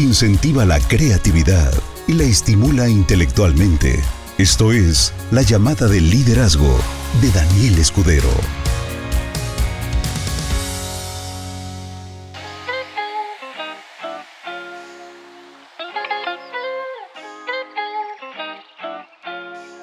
incentiva 0.00 0.64
la 0.64 0.80
creatividad 0.80 1.72
y 2.08 2.14
la 2.14 2.24
estimula 2.24 2.88
intelectualmente. 2.88 4.00
Esto 4.38 4.72
es 4.72 5.12
La 5.30 5.42
llamada 5.42 5.88
del 5.88 6.08
liderazgo 6.08 6.74
de 7.20 7.30
Daniel 7.30 7.78
Escudero. 7.78 8.30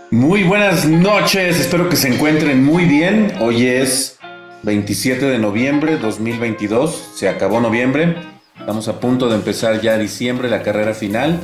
Muy 0.10 0.44
buenas 0.44 0.86
noches, 0.86 1.60
espero 1.60 1.90
que 1.90 1.96
se 1.96 2.08
encuentren 2.08 2.64
muy 2.64 2.86
bien. 2.86 3.34
Hoy 3.40 3.68
es 3.68 4.18
27 4.64 5.26
de 5.26 5.38
noviembre 5.38 5.98
2022, 5.98 7.12
se 7.16 7.30
acabó 7.30 7.60
noviembre, 7.62 8.37
estamos 8.68 8.90
a 8.90 9.00
punto 9.00 9.30
de 9.30 9.36
empezar 9.36 9.80
ya 9.80 9.98
diciembre, 9.98 10.50
la 10.50 10.62
carrera 10.62 10.94
final. 10.94 11.40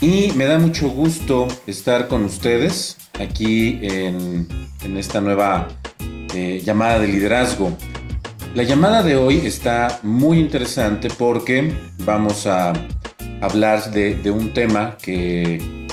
Y 0.00 0.32
me 0.32 0.46
da 0.46 0.58
mucho 0.58 0.88
gusto 0.88 1.46
estar 1.68 2.08
con 2.08 2.24
ustedes 2.24 2.96
aquí 3.20 3.78
en, 3.82 4.48
esta 4.98 5.20
nueva 5.20 5.68
eh, 6.34 6.60
llamada 6.64 6.98
de 6.98 7.06
liderazgo. 7.06 7.70
La 8.56 8.64
llamada 8.64 9.04
de 9.04 9.14
hoy 9.14 9.46
está 9.46 10.00
muy 10.02 10.40
interesante 10.40 11.08
porque 11.16 11.72
vamos 11.98 12.48
a 12.48 12.72
hablar 13.40 13.92
de 13.92 14.30
un 14.32 14.52
tema 14.52 14.96
que 15.00 15.86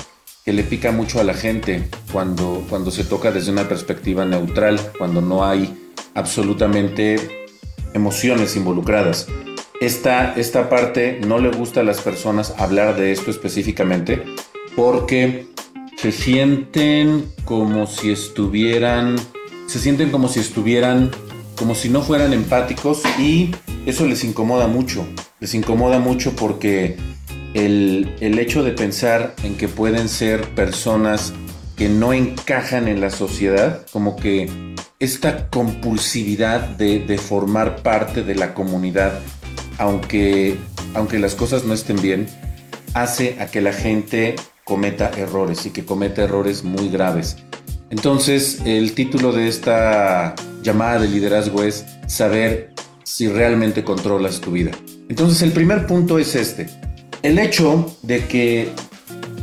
que 0.44 0.52
le 0.52 0.62
pica 0.62 0.92
mucho 0.92 1.20
a 1.20 1.24
la 1.24 1.32
gente 1.32 1.88
cuando, 2.12 2.66
cuando 2.68 2.90
se 2.90 3.04
toca 3.04 3.30
desde 3.30 3.50
una 3.50 3.66
perspectiva 3.66 4.26
neutral, 4.26 4.78
cuando 4.98 5.22
no 5.22 5.44
hay 5.44 5.72
absolutamente 6.14 7.46
emociones 7.94 8.54
involucradas. 8.54 9.26
Esta, 9.80 10.34
esta 10.34 10.68
parte 10.68 11.20
no 11.26 11.38
le 11.38 11.50
gusta 11.50 11.80
a 11.80 11.84
las 11.84 12.00
personas 12.00 12.54
hablar 12.58 12.96
de 12.96 13.12
esto 13.12 13.30
específicamente 13.30 14.22
porque 14.76 15.46
se 15.96 16.12
sienten 16.12 17.26
como 17.44 17.86
si 17.86 18.10
estuvieran, 18.10 19.16
se 19.66 19.78
sienten 19.78 20.10
como 20.10 20.28
si 20.28 20.40
estuvieran, 20.40 21.10
como 21.56 21.74
si 21.74 21.88
no 21.88 22.02
fueran 22.02 22.32
empáticos 22.32 23.02
y 23.18 23.50
eso 23.86 24.06
les 24.06 24.24
incomoda 24.24 24.66
mucho. 24.66 25.06
Les 25.40 25.54
incomoda 25.54 25.98
mucho 25.98 26.34
porque 26.36 26.96
el, 27.54 28.38
hecho 28.38 28.62
de 28.62 28.72
pensar 28.72 29.34
en 29.42 29.56
que 29.56 29.68
pueden 29.68 30.08
ser 30.08 30.42
personas 30.54 31.32
que 31.76 31.88
no 31.88 32.12
encajan 32.12 32.88
en 32.88 33.00
la 33.00 33.10
sociedad, 33.10 33.86
como 33.92 34.16
que 34.16 34.50
esta 34.98 35.48
compulsividad 35.48 36.60
de, 36.60 37.18
formar 37.18 37.82
parte 37.82 38.22
de 38.22 38.34
la 38.34 38.54
comunidad, 38.54 39.20
aunque, 39.78 40.56
aunque 40.94 41.18
las 41.18 41.34
cosas 41.34 41.64
no 41.64 41.74
estén 41.74 42.00
bien, 42.00 42.26
hace 42.94 43.36
a 43.40 43.46
que 43.46 43.60
la 43.60 43.72
gente 43.72 44.36
cometa 44.64 45.10
errores 45.16 45.66
y 45.66 45.70
que 45.70 45.84
cometa 45.84 46.22
errores 46.22 46.64
muy 46.64 46.88
graves. 46.88 47.36
Entonces, 47.90 48.60
el 48.64 48.94
título 48.94 49.32
de 49.32 49.48
esta 49.48 50.34
llamada 50.62 51.00
de 51.00 51.08
liderazgo 51.08 51.62
es 51.62 51.84
saber 52.06 52.72
si 53.02 53.28
realmente 53.28 53.84
controlas 53.84 54.40
tu 54.40 54.52
vida. 54.52 54.72
Entonces, 55.08 55.42
el 55.42 55.52
primer 55.52 55.86
punto 55.86 56.18
es 56.18 56.34
este 56.34 56.68
el 57.24 57.38
hecho 57.38 57.96
de 58.02 58.26
que, 58.26 58.68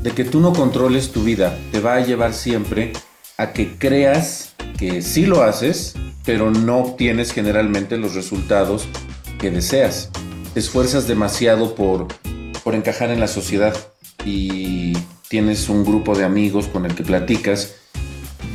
de 0.03 0.11
que 0.11 0.23
tú 0.23 0.39
no 0.39 0.53
controles 0.53 1.11
tu 1.11 1.23
vida 1.23 1.57
te 1.71 1.79
va 1.79 1.95
a 1.95 2.05
llevar 2.05 2.31
siempre 2.31 2.93
a 3.37 3.53
que 3.53 3.75
creas 3.75 4.53
que 4.77 5.01
sí 5.01 5.25
lo 5.25 5.41
haces, 5.41 5.95
pero 6.23 6.51
no 6.51 6.77
obtienes 6.77 7.33
generalmente 7.33 7.97
los 7.97 8.13
resultados 8.13 8.87
que 9.39 9.49
deseas. 9.49 10.11
Esfuerzas 10.55 11.07
demasiado 11.07 11.75
por, 11.75 12.07
por 12.63 12.75
encajar 12.75 13.09
en 13.09 13.19
la 13.19 13.27
sociedad 13.27 13.75
y 14.25 14.93
tienes 15.29 15.69
un 15.69 15.85
grupo 15.85 16.15
de 16.15 16.25
amigos 16.25 16.67
con 16.67 16.85
el 16.85 16.93
que 16.95 17.03
platicas. 17.03 17.75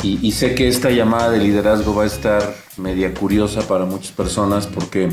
Y, 0.02 0.30
sé 0.32 0.54
que 0.54 0.68
esta 0.68 0.90
llamada 0.90 1.30
de 1.30 1.38
liderazgo 1.38 1.94
va 1.94 2.04
a 2.04 2.06
estar 2.06 2.54
media 2.76 3.12
curiosa 3.12 3.62
para 3.62 3.86
muchas 3.86 4.12
personas 4.12 4.68
porque 4.68 5.08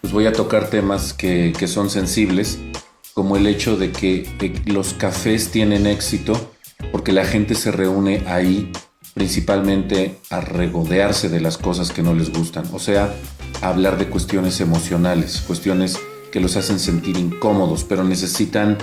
pues 0.00 0.12
voy 0.14 0.26
a 0.26 0.32
tocar 0.32 0.70
temas 0.70 1.12
que, 1.12 1.52
que 1.58 1.66
son 1.66 1.90
sensibles 1.90 2.58
como 3.12 3.36
el 3.36 3.46
hecho 3.46 3.76
de 3.76 3.92
que, 3.92 4.62
los 4.64 4.94
cafés 4.94 5.50
tienen 5.50 5.86
éxito 5.86 6.52
porque 6.90 7.12
la 7.12 7.26
gente 7.26 7.54
se 7.54 7.70
reúne 7.70 8.22
ahí 8.26 8.72
principalmente 9.12 10.16
a 10.30 10.40
regodearse 10.40 11.28
de 11.28 11.40
las 11.40 11.58
cosas 11.58 11.90
que 11.90 12.02
no 12.02 12.14
les 12.14 12.32
gustan, 12.32 12.64
o 12.72 12.78
sea, 12.78 13.12
a 13.60 13.68
hablar 13.68 13.98
de 13.98 14.06
cuestiones 14.06 14.60
emocionales, 14.62 15.42
cuestiones 15.46 15.98
que 16.30 16.40
los 16.40 16.56
hacen 16.56 16.78
sentir 16.78 17.16
incómodos, 17.16 17.84
pero 17.84 18.04
necesitan 18.04 18.78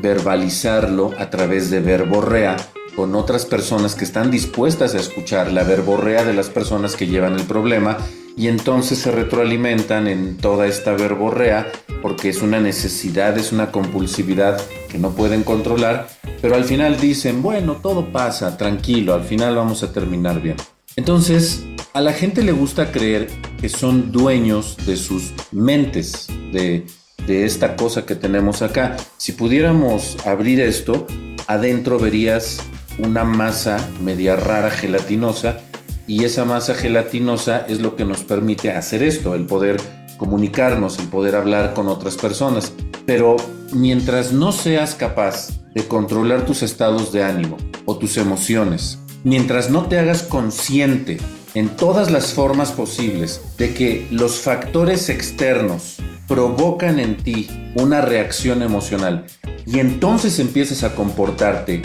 verbalizarlo 0.00 1.12
a 1.18 1.30
través 1.30 1.70
de 1.70 1.80
verborrea 1.80 2.56
con 2.96 3.14
otras 3.14 3.46
personas 3.46 3.94
que 3.94 4.04
están 4.04 4.30
dispuestas 4.30 4.94
a 4.94 5.00
escuchar 5.00 5.52
la 5.52 5.64
verborrea 5.64 6.24
de 6.24 6.34
las 6.34 6.48
personas 6.48 6.96
que 6.96 7.06
llevan 7.06 7.34
el 7.34 7.44
problema 7.44 7.98
y 8.36 8.48
entonces 8.48 8.98
se 8.98 9.10
retroalimentan 9.10 10.06
en 10.06 10.36
toda 10.36 10.66
esta 10.66 10.92
verborrea 10.92 11.70
porque 12.02 12.28
es 12.28 12.42
una 12.42 12.60
necesidad, 12.60 13.36
es 13.38 13.52
una 13.52 13.70
compulsividad 13.70 14.60
que 14.90 14.98
no 14.98 15.10
pueden 15.10 15.42
controlar, 15.42 16.08
pero 16.42 16.54
al 16.54 16.64
final 16.64 17.00
dicen, 17.00 17.42
bueno, 17.42 17.76
todo 17.76 18.12
pasa, 18.12 18.56
tranquilo, 18.56 19.14
al 19.14 19.24
final 19.24 19.56
vamos 19.56 19.82
a 19.82 19.92
terminar 19.92 20.40
bien. 20.42 20.56
Entonces, 20.96 21.64
a 21.92 22.00
la 22.00 22.12
gente 22.12 22.42
le 22.42 22.52
gusta 22.52 22.92
creer 22.92 23.28
que 23.64 23.70
son 23.70 24.12
dueños 24.12 24.76
de 24.84 24.94
sus 24.94 25.32
mentes, 25.50 26.26
de, 26.52 26.84
de 27.26 27.46
esta 27.46 27.76
cosa 27.76 28.04
que 28.04 28.14
tenemos 28.14 28.60
acá. 28.60 28.98
Si 29.16 29.32
pudiéramos 29.32 30.18
abrir 30.26 30.60
esto, 30.60 31.06
adentro 31.46 31.98
verías 31.98 32.58
una 32.98 33.24
masa 33.24 33.78
media 34.02 34.36
rara, 34.36 34.68
gelatinosa, 34.68 35.60
y 36.06 36.24
esa 36.24 36.44
masa 36.44 36.74
gelatinosa 36.74 37.64
es 37.66 37.80
lo 37.80 37.96
que 37.96 38.04
nos 38.04 38.22
permite 38.22 38.70
hacer 38.70 39.02
esto, 39.02 39.34
el 39.34 39.46
poder 39.46 39.80
comunicarnos, 40.18 40.98
el 40.98 41.08
poder 41.08 41.34
hablar 41.34 41.72
con 41.72 41.88
otras 41.88 42.18
personas. 42.18 42.70
Pero 43.06 43.36
mientras 43.72 44.30
no 44.30 44.52
seas 44.52 44.94
capaz 44.94 45.58
de 45.74 45.88
controlar 45.88 46.44
tus 46.44 46.62
estados 46.62 47.12
de 47.12 47.22
ánimo 47.24 47.56
o 47.86 47.96
tus 47.96 48.18
emociones, 48.18 48.98
mientras 49.22 49.70
no 49.70 49.86
te 49.86 49.98
hagas 49.98 50.22
consciente 50.22 51.16
en 51.54 51.68
todas 51.68 52.10
las 52.10 52.32
formas 52.32 52.72
posibles 52.72 53.40
de 53.56 53.72
que 53.72 54.06
los 54.10 54.40
factores 54.40 55.08
externos 55.08 55.96
provocan 56.26 56.98
en 56.98 57.16
ti 57.16 57.48
una 57.74 58.00
reacción 58.00 58.62
emocional 58.62 59.26
y 59.66 59.78
entonces 59.78 60.38
empiezas 60.40 60.82
a 60.82 60.94
comportarte 60.94 61.82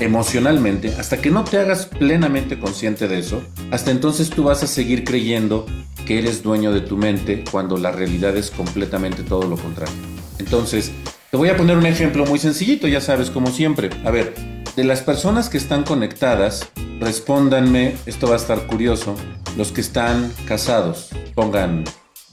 emocionalmente, 0.00 0.94
hasta 0.98 1.20
que 1.20 1.30
no 1.30 1.44
te 1.44 1.58
hagas 1.58 1.86
plenamente 1.86 2.58
consciente 2.58 3.06
de 3.06 3.20
eso, 3.20 3.42
hasta 3.70 3.92
entonces 3.92 4.30
tú 4.30 4.44
vas 4.44 4.62
a 4.62 4.66
seguir 4.66 5.04
creyendo 5.04 5.66
que 6.06 6.18
eres 6.18 6.42
dueño 6.42 6.72
de 6.72 6.80
tu 6.80 6.96
mente 6.96 7.44
cuando 7.50 7.76
la 7.76 7.92
realidad 7.92 8.36
es 8.36 8.50
completamente 8.50 9.22
todo 9.22 9.46
lo 9.46 9.56
contrario. 9.56 9.94
Entonces, 10.38 10.90
te 11.30 11.36
voy 11.36 11.50
a 11.50 11.56
poner 11.56 11.76
un 11.76 11.86
ejemplo 11.86 12.26
muy 12.26 12.40
sencillito, 12.40 12.88
ya 12.88 13.00
sabes, 13.00 13.30
como 13.30 13.52
siempre. 13.52 13.90
A 14.04 14.10
ver, 14.10 14.34
de 14.74 14.84
las 14.84 15.02
personas 15.02 15.48
que 15.48 15.58
están 15.58 15.84
conectadas, 15.84 16.68
respóndanme, 17.02 17.96
esto 18.06 18.28
va 18.28 18.34
a 18.34 18.36
estar 18.36 18.66
curioso, 18.66 19.14
los 19.56 19.72
que 19.72 19.80
están 19.80 20.32
casados, 20.46 21.10
pongan 21.34 21.84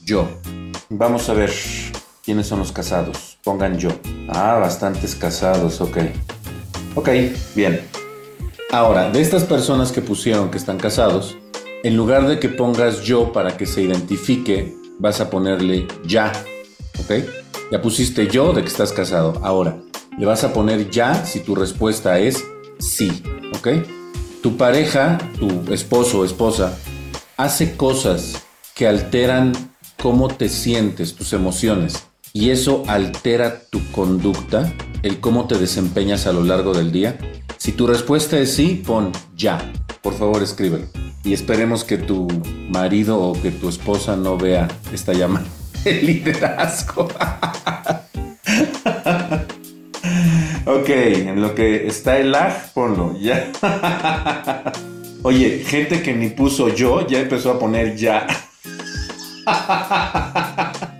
yo. 0.04 0.28
Vamos 0.88 1.28
a 1.28 1.34
ver 1.34 1.52
quiénes 2.24 2.46
son 2.46 2.60
los 2.60 2.72
casados, 2.72 3.38
pongan 3.44 3.78
yo. 3.78 3.90
Ah, 4.28 4.58
bastantes 4.58 5.14
casados, 5.14 5.80
ok. 5.80 5.98
Ok, 6.94 7.08
bien. 7.54 7.80
Ahora, 8.72 9.10
de 9.10 9.20
estas 9.20 9.44
personas 9.44 9.92
que 9.92 10.00
pusieron 10.00 10.50
que 10.50 10.58
están 10.58 10.78
casados, 10.78 11.36
en 11.82 11.96
lugar 11.96 12.26
de 12.26 12.38
que 12.38 12.48
pongas 12.48 13.02
yo 13.02 13.32
para 13.32 13.56
que 13.56 13.66
se 13.66 13.82
identifique, 13.82 14.76
vas 14.98 15.20
a 15.20 15.30
ponerle 15.30 15.88
ya. 16.04 16.32
¿Ok? 16.98 17.24
Ya 17.72 17.82
pusiste 17.82 18.28
yo 18.28 18.52
de 18.52 18.62
que 18.62 18.68
estás 18.68 18.92
casado. 18.92 19.40
Ahora, 19.42 19.78
le 20.18 20.26
vas 20.26 20.44
a 20.44 20.52
poner 20.52 20.90
ya 20.90 21.24
si 21.24 21.40
tu 21.40 21.54
respuesta 21.54 22.18
es 22.18 22.44
sí. 22.78 23.22
¿Ok? 23.54 23.68
Tu 24.42 24.56
pareja, 24.56 25.18
tu 25.38 25.72
esposo 25.72 26.20
o 26.20 26.24
esposa, 26.24 26.78
hace 27.36 27.76
cosas 27.76 28.42
que 28.74 28.86
alteran 28.86 29.52
cómo 30.00 30.28
te 30.28 30.48
sientes, 30.48 31.14
tus 31.14 31.34
emociones, 31.34 32.06
y 32.32 32.50
eso 32.50 32.84
altera 32.86 33.60
tu 33.68 33.80
conducta, 33.92 34.72
el 35.02 35.20
cómo 35.20 35.46
te 35.46 35.58
desempeñas 35.58 36.26
a 36.26 36.32
lo 36.32 36.42
largo 36.42 36.72
del 36.72 36.90
día? 36.90 37.18
Si 37.58 37.72
tu 37.72 37.86
respuesta 37.86 38.38
es 38.38 38.54
sí, 38.54 38.82
pon 38.86 39.12
ya. 39.36 39.72
Por 40.00 40.14
favor, 40.14 40.42
escríbelo. 40.42 40.86
Y 41.22 41.34
esperemos 41.34 41.84
que 41.84 41.98
tu 41.98 42.26
marido 42.70 43.20
o 43.20 43.34
que 43.34 43.50
tu 43.50 43.68
esposa 43.68 44.16
no 44.16 44.38
vea 44.38 44.68
esta 44.90 45.12
llamada 45.12 45.46
El 45.84 46.06
liderazgo. 46.06 47.08
ok, 50.66 50.88
en 50.88 51.40
lo 51.40 51.54
que 51.54 51.86
está 51.86 52.18
el 52.18 52.32
lag, 52.32 52.72
ponlo, 52.72 53.16
ya. 53.18 53.50
Oye, 55.22 55.64
gente 55.66 56.02
que 56.02 56.14
ni 56.14 56.30
puso 56.30 56.68
yo 56.68 57.06
ya 57.06 57.20
empezó 57.20 57.50
a 57.52 57.58
poner 57.58 57.94
ya. 57.96 58.26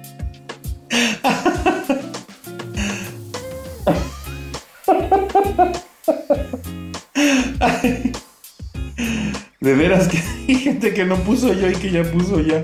De 9.60 9.74
veras 9.74 10.08
que 10.08 10.18
hay 10.48 10.54
gente 10.54 10.94
que 10.94 11.04
no 11.04 11.16
puso 11.16 11.52
yo 11.52 11.70
y 11.70 11.74
que 11.74 11.90
ya 11.90 12.02
puso 12.02 12.40
ya. 12.40 12.62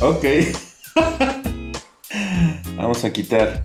Ok. 0.00 0.24
Vamos 2.76 3.04
a 3.04 3.12
quitar 3.12 3.64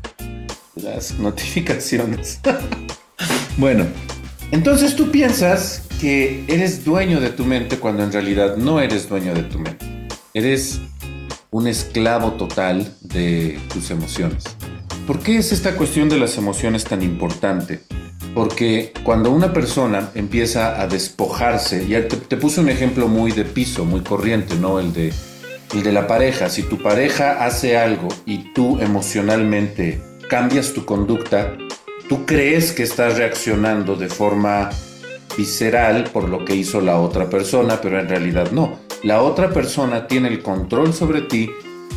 las 0.76 1.18
notificaciones. 1.20 2.40
bueno, 3.58 3.86
entonces 4.52 4.96
tú 4.96 5.12
piensas 5.12 5.84
que 6.00 6.44
eres 6.48 6.84
dueño 6.84 7.20
de 7.20 7.30
tu 7.30 7.46
mente 7.46 7.78
cuando 7.78 8.04
en 8.04 8.12
realidad 8.12 8.58
no 8.58 8.80
eres 8.80 9.10
dueño 9.10 9.34
de 9.34 9.44
tu 9.44 9.60
mente. 9.60 9.86
Eres 10.34 10.82
un 11.52 11.68
esclavo 11.68 12.34
total 12.34 12.94
de 13.02 13.60
tus 13.74 13.90
emociones. 13.92 14.44
¿Por 15.08 15.20
qué 15.20 15.38
es 15.38 15.52
esta 15.52 15.76
cuestión 15.76 16.10
de 16.10 16.18
las 16.18 16.38
emociones 16.38 16.84
tan 16.84 17.02
importante? 17.02 17.82
Porque 18.34 18.92
cuando 19.04 19.32
una 19.32 19.54
persona 19.54 20.10
empieza 20.16 20.82
a 20.82 20.88
despojarse, 20.88 21.88
ya 21.88 22.08
te, 22.08 22.18
te 22.18 22.38
puse 22.38 22.60
un 22.60 22.70
ejemplo 22.70 23.08
muy 23.08 23.32
de 23.32 23.46
piso, 23.46 23.86
muy 23.86 24.02
corriente, 24.02 24.56
¿no? 24.56 24.80
El 24.80 24.92
de, 24.92 25.14
el 25.74 25.84
de 25.84 25.92
la 25.94 26.08
pareja. 26.08 26.50
Si 26.50 26.64
tu 26.64 26.82
pareja 26.82 27.46
hace 27.46 27.78
algo 27.78 28.10
y 28.26 28.52
tú 28.54 28.80
emocionalmente 28.82 30.02
cambias 30.30 30.74
tu 30.74 30.86
conducta, 30.86 31.56
tú 32.10 32.26
crees 32.26 32.72
que 32.72 32.84
estás 32.84 33.18
reaccionando 33.18 33.96
de 33.96 34.10
forma 34.10 34.70
visceral 35.38 36.06
por 36.12 36.30
lo 36.30 36.46
que 36.46 36.56
hizo 36.56 36.82
la 36.82 37.00
otra 37.00 37.30
persona, 37.30 37.80
pero 37.82 38.00
en 38.00 38.08
realidad 38.08 38.52
no. 38.52 38.80
La 39.04 39.22
otra 39.22 39.52
persona 39.52 40.08
tiene 40.08 40.30
el 40.30 40.42
control 40.42 40.94
sobre 40.94 41.22
ti 41.22 41.52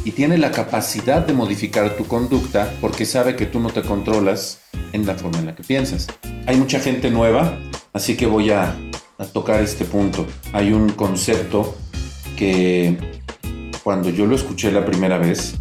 y 0.04 0.12
tiene 0.12 0.38
la 0.38 0.50
capacidad 0.50 1.26
de 1.26 1.32
modificar 1.32 1.96
tu 1.96 2.06
conducta 2.06 2.72
porque 2.80 3.06
sabe 3.06 3.36
que 3.36 3.46
tú 3.46 3.60
no 3.60 3.70
te 3.70 3.82
controlas 3.82 4.60
en 4.92 5.06
la 5.06 5.14
forma 5.14 5.38
en 5.38 5.46
la 5.46 5.54
que 5.54 5.62
piensas. 5.62 6.06
Hay 6.46 6.56
mucha 6.56 6.80
gente 6.80 7.10
nueva, 7.10 7.58
así 7.92 8.16
que 8.16 8.26
voy 8.26 8.50
a, 8.50 8.76
tocar 9.32 9.60
este 9.60 9.84
punto. 9.84 10.26
Hay 10.52 10.72
un 10.72 10.90
concepto 10.90 11.76
que 12.36 12.96
cuando 13.82 14.10
yo 14.10 14.26
lo 14.26 14.36
escuché 14.36 14.70
la 14.70 14.84
primera 14.84 15.18
vez, 15.18 15.56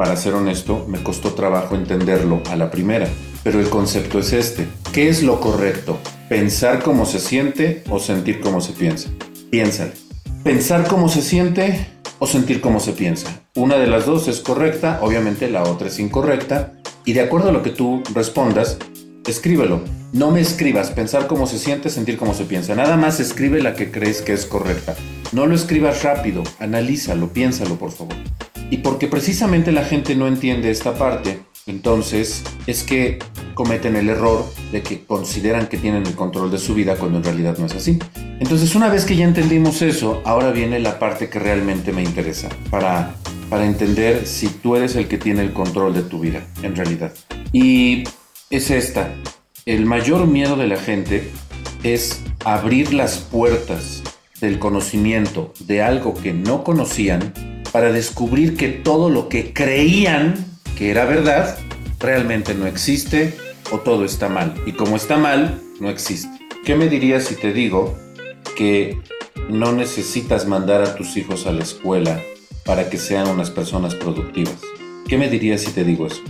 para 0.00 0.16
ser 0.16 0.32
honesto, 0.32 0.86
me 0.88 1.02
costó 1.02 1.34
trabajo 1.34 1.74
entenderlo 1.74 2.42
a 2.48 2.56
la 2.56 2.70
primera. 2.70 3.06
Pero 3.44 3.60
el 3.60 3.68
concepto 3.68 4.18
es 4.18 4.32
este. 4.32 4.66
¿Qué 4.94 5.10
es 5.10 5.22
lo 5.22 5.40
correcto? 5.40 5.98
¿Pensar 6.30 6.82
cómo 6.82 7.04
se 7.04 7.18
siente 7.18 7.84
o 7.90 7.98
sentir 7.98 8.40
cómo 8.40 8.62
se 8.62 8.72
piensa? 8.72 9.10
Piénsale. 9.50 9.92
¿Pensar 10.42 10.88
cómo 10.88 11.10
se 11.10 11.20
siente 11.20 11.86
o 12.18 12.26
sentir 12.26 12.62
cómo 12.62 12.80
se 12.80 12.92
piensa? 12.92 13.42
Una 13.54 13.76
de 13.76 13.88
las 13.88 14.06
dos 14.06 14.26
es 14.26 14.40
correcta, 14.40 15.00
obviamente 15.02 15.50
la 15.50 15.64
otra 15.64 15.88
es 15.88 15.98
incorrecta. 15.98 16.72
Y 17.04 17.12
de 17.12 17.20
acuerdo 17.20 17.50
a 17.50 17.52
lo 17.52 17.62
que 17.62 17.68
tú 17.68 18.02
respondas, 18.14 18.78
escríbelo. 19.26 19.82
No 20.14 20.30
me 20.30 20.40
escribas 20.40 20.92
pensar 20.92 21.26
cómo 21.26 21.46
se 21.46 21.58
siente, 21.58 21.90
sentir 21.90 22.16
cómo 22.16 22.32
se 22.32 22.44
piensa. 22.44 22.74
Nada 22.74 22.96
más 22.96 23.20
escribe 23.20 23.62
la 23.62 23.74
que 23.74 23.90
crees 23.90 24.22
que 24.22 24.32
es 24.32 24.46
correcta. 24.46 24.94
No 25.32 25.44
lo 25.44 25.54
escribas 25.54 26.02
rápido, 26.02 26.42
analízalo, 26.58 27.34
piénsalo, 27.34 27.74
por 27.74 27.92
favor. 27.92 28.16
Y 28.70 28.78
porque 28.78 29.08
precisamente 29.08 29.72
la 29.72 29.84
gente 29.84 30.14
no 30.14 30.28
entiende 30.28 30.70
esta 30.70 30.94
parte, 30.94 31.40
entonces 31.66 32.44
es 32.66 32.84
que 32.84 33.18
cometen 33.54 33.96
el 33.96 34.08
error 34.08 34.44
de 34.72 34.82
que 34.82 35.04
consideran 35.04 35.66
que 35.66 35.76
tienen 35.76 36.06
el 36.06 36.14
control 36.14 36.50
de 36.50 36.58
su 36.58 36.74
vida 36.74 36.96
cuando 36.96 37.18
en 37.18 37.24
realidad 37.24 37.58
no 37.58 37.66
es 37.66 37.74
así. 37.74 37.98
Entonces 38.38 38.74
una 38.74 38.88
vez 38.88 39.04
que 39.04 39.16
ya 39.16 39.24
entendimos 39.24 39.82
eso, 39.82 40.22
ahora 40.24 40.52
viene 40.52 40.78
la 40.78 40.98
parte 40.98 41.28
que 41.28 41.38
realmente 41.38 41.92
me 41.92 42.02
interesa 42.02 42.48
para, 42.70 43.14
para 43.50 43.66
entender 43.66 44.26
si 44.26 44.48
tú 44.48 44.76
eres 44.76 44.96
el 44.96 45.08
que 45.08 45.18
tiene 45.18 45.42
el 45.42 45.52
control 45.52 45.92
de 45.92 46.02
tu 46.02 46.20
vida 46.20 46.46
en 46.62 46.76
realidad. 46.76 47.12
Y 47.52 48.04
es 48.50 48.70
esta. 48.70 49.12
El 49.66 49.84
mayor 49.84 50.26
miedo 50.26 50.56
de 50.56 50.68
la 50.68 50.78
gente 50.78 51.28
es 51.82 52.22
abrir 52.44 52.94
las 52.94 53.18
puertas 53.18 54.02
del 54.40 54.58
conocimiento 54.58 55.52
de 55.60 55.82
algo 55.82 56.14
que 56.14 56.32
no 56.32 56.64
conocían 56.64 57.32
para 57.72 57.92
descubrir 57.92 58.56
que 58.56 58.68
todo 58.68 59.10
lo 59.10 59.28
que 59.28 59.52
creían 59.52 60.46
que 60.76 60.90
era 60.90 61.04
verdad 61.04 61.58
realmente 61.98 62.54
no 62.54 62.66
existe 62.66 63.34
o 63.70 63.78
todo 63.78 64.04
está 64.04 64.28
mal. 64.28 64.54
Y 64.66 64.72
como 64.72 64.96
está 64.96 65.16
mal, 65.16 65.60
no 65.78 65.88
existe. 65.90 66.30
¿Qué 66.64 66.74
me 66.74 66.88
dirías 66.88 67.24
si 67.24 67.36
te 67.36 67.52
digo 67.52 67.96
que 68.56 69.00
no 69.48 69.72
necesitas 69.72 70.46
mandar 70.46 70.82
a 70.82 70.94
tus 70.96 71.16
hijos 71.16 71.46
a 71.46 71.52
la 71.52 71.62
escuela 71.62 72.20
para 72.64 72.88
que 72.90 72.98
sean 72.98 73.28
unas 73.28 73.50
personas 73.50 73.94
productivas? 73.94 74.56
¿Qué 75.06 75.18
me 75.18 75.28
dirías 75.28 75.62
si 75.62 75.72
te 75.72 75.84
digo 75.84 76.06
eso? 76.06 76.22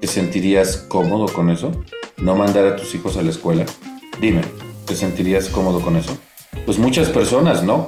¿Te 0.00 0.06
sentirías 0.06 0.76
cómodo 0.76 1.26
con 1.32 1.50
eso? 1.50 1.72
¿No 2.16 2.34
mandar 2.34 2.66
a 2.66 2.76
tus 2.76 2.94
hijos 2.94 3.16
a 3.16 3.22
la 3.22 3.30
escuela? 3.30 3.66
Dime, 4.20 4.42
¿te 4.86 4.94
sentirías 4.94 5.48
cómodo 5.48 5.80
con 5.80 5.96
eso? 5.96 6.16
Pues 6.64 6.78
muchas 6.78 7.08
personas 7.08 7.62
no. 7.62 7.86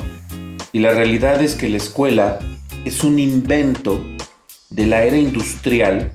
Y 0.73 0.81
la 0.81 0.93
realidad 0.93 1.43
es 1.43 1.55
que 1.55 1.69
la 1.69 1.77
escuela 1.77 2.39
es 2.85 3.03
un 3.03 3.19
invento 3.19 4.05
de 4.71 4.87
la 4.87 5.05
era 5.05 5.17
industrial 5.17 6.11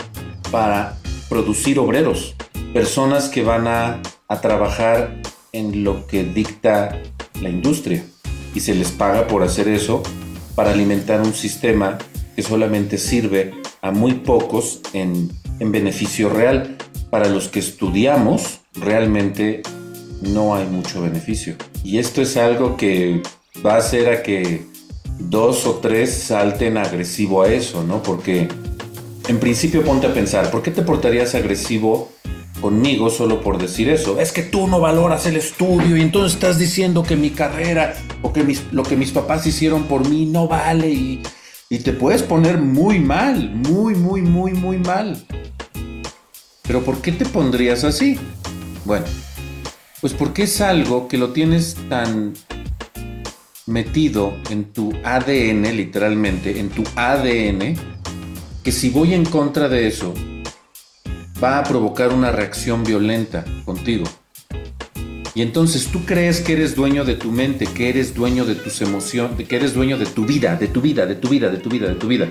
para 0.51 0.97
producir 1.27 1.79
obreros, 1.79 2.35
personas 2.73 3.29
que 3.29 3.43
van 3.43 3.67
a, 3.67 4.01
trabajar 4.43 5.19
en 5.53 5.83
lo 5.83 6.05
que 6.05 6.23
dicta 6.23 7.01
la 7.41 7.49
industria 7.49 8.05
y 8.53 8.59
se 8.59 8.75
les 8.75 8.91
paga 8.91 9.25
por 9.25 9.41
hacer 9.41 9.67
eso 9.67 10.03
para 10.53 10.69
alimentar 10.69 11.19
un 11.21 11.33
sistema 11.33 11.97
que 12.35 12.43
solamente 12.43 12.99
sirve 12.99 13.55
a 13.81 13.89
muy 13.89 14.13
pocos 14.13 14.81
en, 14.93 15.31
en 15.59 15.71
beneficio 15.71 16.29
real. 16.29 16.77
Para 17.09 17.27
los 17.27 17.47
que 17.47 17.57
estudiamos, 17.57 18.59
realmente 18.75 19.63
no 20.21 20.53
hay 20.53 20.67
mucho 20.67 21.01
beneficio. 21.01 21.55
Y 21.83 21.97
esto 21.97 22.21
es 22.21 22.37
algo 22.37 22.77
que 22.77 23.23
va 23.65 23.73
a 23.73 23.77
hacer 23.77 24.09
a 24.09 24.21
que 24.21 24.63
dos 25.19 25.65
o 25.65 25.75
tres 25.75 26.13
salten 26.13 26.77
agresivo 26.77 27.43
a 27.43 27.51
eso, 27.51 27.83
¿no? 27.83 28.01
Porque 28.01 28.47
en 29.27 29.39
principio 29.39 29.83
ponte 29.83 30.07
a 30.07 30.13
pensar, 30.13 30.49
¿por 30.49 30.63
qué 30.63 30.71
te 30.71 30.81
portarías 30.81 31.35
agresivo 31.35 32.09
conmigo 32.61 33.09
solo 33.09 33.41
por 33.41 33.57
decir 33.57 33.89
eso? 33.89 34.19
Es 34.19 34.31
que 34.31 34.41
tú 34.41 34.67
no 34.67 34.79
valoras 34.79 35.25
el 35.25 35.35
estudio 35.35 35.97
y 35.97 36.01
entonces 36.01 36.33
estás 36.33 36.57
diciendo 36.57 37.03
que 37.03 37.15
mi 37.15 37.29
carrera 37.29 37.95
o 38.21 38.33
que 38.33 38.57
lo 38.71 38.83
que 38.83 38.95
mis 38.95 39.11
papás 39.11 39.45
hicieron 39.45 39.83
por 39.83 40.07
mí 40.09 40.25
no 40.25 40.47
vale 40.47 40.89
y, 40.89 41.23
y 41.69 41.79
te 41.79 41.93
puedes 41.93 42.23
poner 42.23 42.57
muy 42.57 42.99
mal, 42.99 43.51
muy, 43.51 43.93
muy, 43.95 44.21
muy, 44.21 44.53
muy 44.53 44.77
mal. 44.77 45.23
Pero 46.63 46.83
¿por 46.83 47.01
qué 47.01 47.11
te 47.11 47.25
pondrías 47.25 47.83
así? 47.83 48.19
Bueno, 48.85 49.05
pues 50.01 50.13
porque 50.13 50.43
es 50.43 50.61
algo 50.61 51.07
que 51.07 51.17
lo 51.17 51.31
tienes 51.31 51.75
tan 51.89 52.33
metido 53.69 54.35
en 54.49 54.65
tu 54.73 54.91
ADN, 55.03 55.63
literalmente, 55.75 56.59
en 56.59 56.69
tu 56.69 56.83
ADN, 56.95 57.75
que 58.63 58.71
si 58.71 58.89
voy 58.89 59.13
en 59.13 59.23
contra 59.23 59.69
de 59.69 59.87
eso, 59.87 60.13
va 61.41 61.59
a 61.59 61.63
provocar 61.63 62.11
una 62.11 62.31
reacción 62.31 62.83
violenta 62.83 63.45
contigo. 63.65 64.05
Y 65.35 65.43
entonces 65.43 65.87
tú 65.87 66.03
crees 66.05 66.41
que 66.41 66.53
eres 66.53 66.75
dueño 66.75 67.05
de 67.05 67.15
tu 67.15 67.31
mente, 67.31 67.65
que 67.65 67.89
eres 67.89 68.15
dueño 68.15 68.43
de 68.43 68.55
tus 68.55 68.81
emociones, 68.81 69.47
que 69.47 69.55
eres 69.55 69.73
dueño 69.73 69.97
de 69.97 70.07
tu 70.07 70.25
vida, 70.25 70.55
de 70.55 70.67
tu 70.67 70.81
vida, 70.81 71.05
de 71.05 71.15
tu 71.15 71.29
vida, 71.29 71.49
de 71.49 71.57
tu 71.57 71.69
vida, 71.69 71.87
de 71.87 71.95
tu 71.95 72.07
vida. 72.07 72.27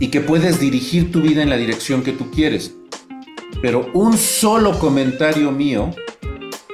Y 0.00 0.08
que 0.08 0.20
puedes 0.20 0.58
dirigir 0.58 1.12
tu 1.12 1.20
vida 1.20 1.42
en 1.42 1.50
la 1.50 1.56
dirección 1.56 2.02
que 2.02 2.12
tú 2.12 2.30
quieres. 2.30 2.74
Pero 3.60 3.90
un 3.92 4.16
solo 4.16 4.78
comentario 4.78 5.52
mío 5.52 5.94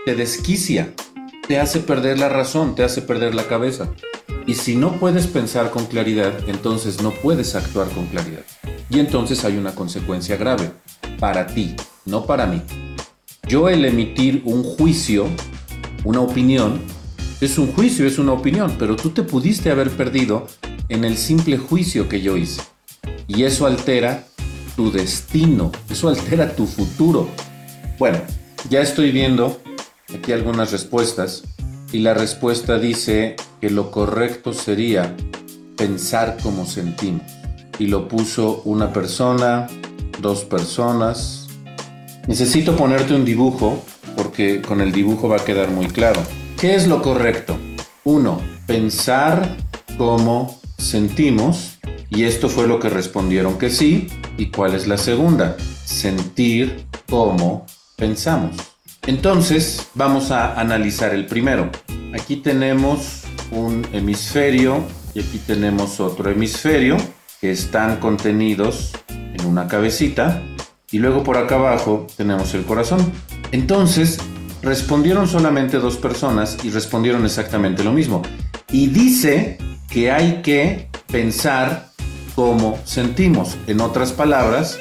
te 0.04 0.14
desquicia, 0.14 0.94
te 1.46 1.58
hace 1.58 1.80
perder 1.80 2.18
la 2.18 2.28
razón, 2.28 2.74
te 2.74 2.84
hace 2.84 3.02
perder 3.02 3.34
la 3.34 3.46
cabeza. 3.46 3.90
Y 4.46 4.54
si 4.54 4.76
no 4.76 4.98
puedes 4.98 5.26
pensar 5.26 5.70
con 5.70 5.86
claridad, 5.86 6.32
entonces 6.48 7.02
no 7.02 7.10
puedes 7.10 7.54
actuar 7.54 7.88
con 7.88 8.06
claridad. 8.06 8.42
Y 8.90 8.98
entonces 8.98 9.44
hay 9.44 9.56
una 9.56 9.74
consecuencia 9.74 10.36
grave, 10.36 10.70
para 11.18 11.46
ti, 11.46 11.74
no 12.04 12.26
para 12.26 12.46
mí. 12.46 12.62
Yo 13.48 13.68
el 13.68 13.84
emitir 13.84 14.42
un 14.44 14.62
juicio, 14.62 15.26
una 16.04 16.20
opinión, 16.20 16.80
es 17.40 17.58
un 17.58 17.72
juicio, 17.72 18.06
es 18.06 18.18
una 18.18 18.32
opinión, 18.32 18.76
pero 18.78 18.96
tú 18.96 19.10
te 19.10 19.22
pudiste 19.22 19.70
haber 19.70 19.90
perdido 19.90 20.46
en 20.88 21.04
el 21.04 21.16
simple 21.16 21.58
juicio 21.58 22.08
que 22.08 22.20
yo 22.20 22.36
hice. 22.36 22.62
Y 23.26 23.44
eso 23.44 23.66
altera 23.66 24.24
tu 24.76 24.90
destino, 24.90 25.72
eso 25.90 26.08
altera 26.08 26.54
tu 26.54 26.66
futuro. 26.66 27.28
Bueno, 27.98 28.18
ya 28.68 28.80
estoy 28.80 29.10
viendo 29.10 29.60
aquí 30.16 30.32
algunas 30.32 30.72
respuestas 30.72 31.42
y 31.92 31.98
la 31.98 32.14
respuesta 32.14 32.78
dice 32.78 33.36
que 33.60 33.70
lo 33.70 33.90
correcto 33.90 34.52
sería 34.52 35.14
pensar 35.76 36.38
como 36.42 36.64
sentimos. 36.64 37.22
Y 37.78 37.86
lo 37.86 38.08
puso 38.08 38.62
una 38.64 38.92
persona, 38.92 39.66
dos 40.20 40.44
personas. 40.44 41.48
Necesito 42.26 42.76
ponerte 42.76 43.14
un 43.14 43.24
dibujo 43.24 43.82
porque 44.16 44.62
con 44.62 44.80
el 44.80 44.92
dibujo 44.92 45.28
va 45.28 45.36
a 45.36 45.44
quedar 45.44 45.70
muy 45.70 45.86
claro. 45.86 46.22
¿Qué 46.58 46.74
es 46.74 46.86
lo 46.86 47.02
correcto? 47.02 47.58
Uno, 48.04 48.40
pensar 48.66 49.56
como 49.98 50.60
sentimos. 50.78 51.78
Y 52.08 52.24
esto 52.24 52.48
fue 52.48 52.66
lo 52.66 52.78
que 52.78 52.88
respondieron 52.88 53.58
que 53.58 53.68
sí. 53.68 54.08
¿Y 54.38 54.46
cuál 54.46 54.74
es 54.74 54.86
la 54.86 54.96
segunda? 54.96 55.56
Sentir 55.84 56.86
como 57.08 57.66
pensamos. 57.96 58.71
Entonces, 59.06 59.88
vamos 59.94 60.30
a 60.30 60.60
analizar 60.60 61.12
el 61.12 61.26
primero. 61.26 61.70
Aquí 62.14 62.36
tenemos 62.36 63.22
un 63.50 63.84
hemisferio 63.92 64.84
y 65.12 65.20
aquí 65.20 65.38
tenemos 65.44 65.98
otro 65.98 66.30
hemisferio 66.30 66.96
que 67.40 67.50
están 67.50 67.96
contenidos 67.96 68.92
en 69.08 69.44
una 69.44 69.66
cabecita 69.66 70.40
y 70.92 70.98
luego 70.98 71.24
por 71.24 71.36
acá 71.36 71.56
abajo 71.56 72.06
tenemos 72.16 72.54
el 72.54 72.64
corazón. 72.64 73.12
Entonces, 73.50 74.18
respondieron 74.62 75.26
solamente 75.26 75.78
dos 75.78 75.96
personas 75.96 76.58
y 76.62 76.70
respondieron 76.70 77.24
exactamente 77.24 77.82
lo 77.82 77.92
mismo. 77.92 78.22
Y 78.70 78.86
dice 78.86 79.58
que 79.90 80.12
hay 80.12 80.42
que 80.42 80.88
pensar 81.10 81.90
como 82.36 82.78
sentimos. 82.84 83.56
En 83.66 83.80
otras 83.80 84.12
palabras, 84.12 84.78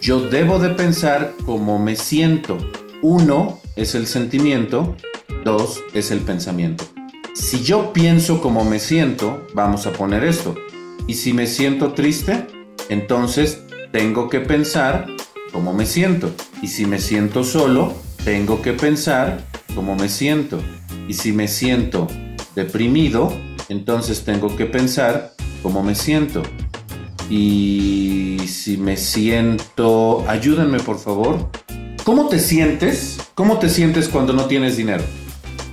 yo 0.00 0.20
debo 0.20 0.58
de 0.58 0.70
pensar 0.70 1.32
como 1.46 1.78
me 1.78 1.94
siento. 1.94 2.58
Uno 3.04 3.58
es 3.74 3.96
el 3.96 4.06
sentimiento, 4.06 4.96
dos 5.44 5.82
es 5.92 6.12
el 6.12 6.20
pensamiento. 6.20 6.84
Si 7.34 7.60
yo 7.64 7.92
pienso 7.92 8.40
como 8.40 8.64
me 8.64 8.78
siento, 8.78 9.44
vamos 9.54 9.88
a 9.88 9.92
poner 9.92 10.22
esto. 10.22 10.54
Y 11.08 11.14
si 11.14 11.32
me 11.32 11.48
siento 11.48 11.94
triste, 11.94 12.46
entonces 12.88 13.64
tengo 13.90 14.28
que 14.28 14.38
pensar 14.38 15.08
como 15.52 15.72
me 15.72 15.84
siento. 15.84 16.30
Y 16.62 16.68
si 16.68 16.86
me 16.86 17.00
siento 17.00 17.42
solo, 17.42 17.92
tengo 18.24 18.62
que 18.62 18.72
pensar 18.72 19.42
como 19.74 19.96
me 19.96 20.08
siento. 20.08 20.60
Y 21.08 21.14
si 21.14 21.32
me 21.32 21.48
siento 21.48 22.06
deprimido, 22.54 23.32
entonces 23.68 24.24
tengo 24.24 24.56
que 24.56 24.66
pensar 24.66 25.34
cómo 25.60 25.82
me 25.82 25.96
siento. 25.96 26.44
Y 27.28 28.38
si 28.46 28.76
me 28.76 28.96
siento... 28.96 30.24
Ayúdenme 30.28 30.78
por 30.78 31.00
favor. 31.00 31.50
¿Cómo 32.04 32.26
te 32.26 32.40
sientes? 32.40 33.18
¿Cómo 33.34 33.60
te 33.60 33.68
sientes 33.68 34.08
cuando 34.08 34.32
no 34.32 34.46
tienes 34.46 34.76
dinero? 34.76 35.04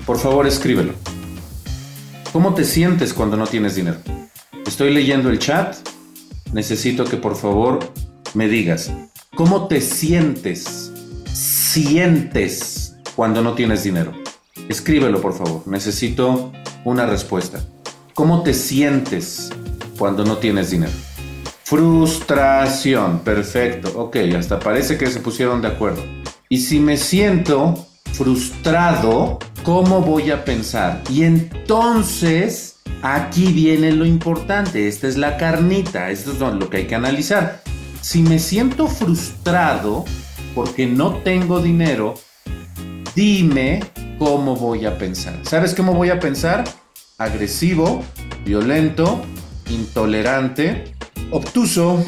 Por 0.06 0.20
favor, 0.20 0.46
escríbelo. 0.46 0.94
¿Cómo 2.32 2.54
te 2.54 2.66
sientes 2.66 3.16
cuando 3.16 3.36
no 3.36 3.48
tienes 3.48 3.74
dinero? 3.74 3.98
Estoy 4.68 4.94
leyendo 4.94 5.32
el 5.32 5.40
chat. 5.40 5.76
Necesito 6.54 7.06
que 7.06 7.18
por 7.18 7.36
favor 7.36 7.80
me 8.36 8.48
digas. 8.48 8.92
¿Cómo 9.36 9.68
te 9.68 9.82
sientes? 9.82 10.92
Sientes 11.34 12.96
cuando 13.16 13.42
no 13.42 13.54
tienes 13.54 13.84
dinero. 13.84 14.14
Escríbelo 14.70 15.22
por 15.22 15.34
favor. 15.34 15.64
Necesito 15.68 16.52
una 16.86 17.08
respuesta. 17.08 17.60
¿Cómo 18.14 18.44
te 18.44 18.54
sientes 18.54 19.50
cuando 19.98 20.24
no 20.24 20.38
tienes 20.38 20.70
dinero? 20.70 20.94
Frustración, 21.64 23.20
perfecto. 23.20 23.92
Ok, 23.96 24.18
hasta 24.38 24.60
parece 24.60 24.96
que 24.96 25.08
se 25.08 25.22
pusieron 25.22 25.62
de 25.64 25.70
acuerdo. 25.70 26.19
Y 26.52 26.62
si 26.62 26.80
me 26.80 26.98
siento 26.98 27.88
frustrado, 28.12 29.38
¿cómo 29.62 30.02
voy 30.02 30.32
a 30.32 30.44
pensar? 30.44 31.04
Y 31.08 31.24
entonces, 31.24 32.78
aquí 33.04 33.54
viene 33.54 33.92
lo 33.92 34.04
importante. 34.04 34.88
Esta 34.88 35.08
es 35.08 35.16
la 35.16 35.38
carnita. 35.38 36.10
Esto 36.10 36.32
es 36.32 36.40
lo 36.40 36.68
que 36.68 36.78
hay 36.78 36.88
que 36.88 36.96
analizar. 36.96 37.62
Si 38.02 38.24
me 38.24 38.40
siento 38.40 38.88
frustrado 38.88 40.06
porque 40.56 40.88
no 40.88 41.18
tengo 41.18 41.60
dinero, 41.60 42.16
dime 43.14 43.84
cómo 44.18 44.56
voy 44.56 44.88
a 44.88 44.98
pensar. 44.98 45.40
¿Sabes 45.44 45.76
cómo 45.76 45.94
voy 45.94 46.10
a 46.10 46.20
pensar? 46.20 46.64
agresivo, 47.20 48.02
violento, 48.44 49.22
intolerante, 49.70 50.96
obtuso. 51.30 52.04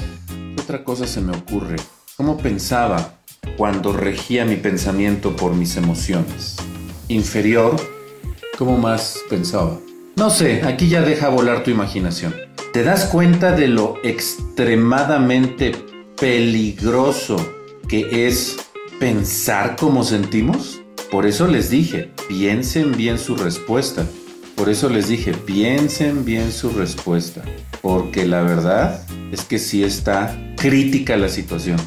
otra 0.59 0.83
cosa 0.83 1.05
se 1.05 1.21
me 1.21 1.35
ocurre? 1.35 1.75
¿Cómo 2.15 2.37
pensaba 2.37 3.20
cuando 3.61 3.93
regía 3.93 4.43
mi 4.43 4.55
pensamiento 4.55 5.35
por 5.35 5.53
mis 5.53 5.77
emociones? 5.77 6.55
Inferior. 7.09 7.75
¿Cómo 8.57 8.77
más 8.77 9.19
pensaba? 9.29 9.79
No 10.15 10.31
sé, 10.31 10.63
aquí 10.63 10.89
ya 10.89 11.01
deja 11.01 11.29
volar 11.29 11.63
tu 11.63 11.69
imaginación. 11.69 12.33
¿Te 12.73 12.83
das 12.83 13.05
cuenta 13.05 13.51
de 13.55 13.67
lo 13.67 13.97
extremadamente 14.03 15.73
peligroso 16.19 17.37
que 17.87 18.27
es 18.27 18.57
pensar 18.99 19.75
como 19.75 20.03
sentimos? 20.03 20.81
Por 21.11 21.25
eso 21.25 21.47
les 21.47 21.69
dije, 21.69 22.09
piensen 22.27 22.97
bien 22.97 23.19
su 23.19 23.35
respuesta. 23.35 24.07
Por 24.55 24.69
eso 24.69 24.89
les 24.89 25.07
dije, 25.07 25.33
piensen 25.33 26.25
bien 26.25 26.51
su 26.51 26.69
respuesta, 26.69 27.43
porque 27.81 28.25
la 28.25 28.41
verdad 28.41 29.03
es 29.31 29.43
que 29.43 29.59
sí 29.59 29.83
está 29.83 30.35
crítica 30.57 31.15
la 31.15 31.29
situación. 31.29 31.77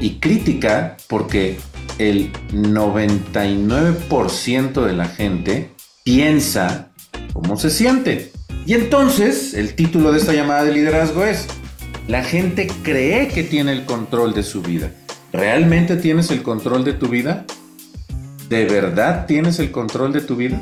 Y 0.00 0.20
crítica 0.20 0.96
porque 1.08 1.58
el 1.98 2.32
99% 2.52 4.84
de 4.84 4.92
la 4.92 5.06
gente 5.06 5.72
piensa 6.04 6.92
cómo 7.32 7.56
se 7.56 7.70
siente. 7.70 8.32
Y 8.66 8.74
entonces, 8.74 9.54
el 9.54 9.74
título 9.74 10.12
de 10.12 10.18
esta 10.18 10.32
llamada 10.32 10.64
de 10.64 10.72
liderazgo 10.72 11.24
es, 11.24 11.46
la 12.08 12.22
gente 12.22 12.68
cree 12.82 13.28
que 13.28 13.42
tiene 13.42 13.72
el 13.72 13.84
control 13.84 14.34
de 14.34 14.42
su 14.42 14.62
vida. 14.62 14.92
¿Realmente 15.32 15.96
tienes 15.96 16.30
el 16.30 16.42
control 16.42 16.84
de 16.84 16.92
tu 16.92 17.08
vida? 17.08 17.44
¿De 18.48 18.66
verdad 18.66 19.26
tienes 19.26 19.58
el 19.58 19.72
control 19.72 20.12
de 20.12 20.20
tu 20.20 20.36
vida? 20.36 20.60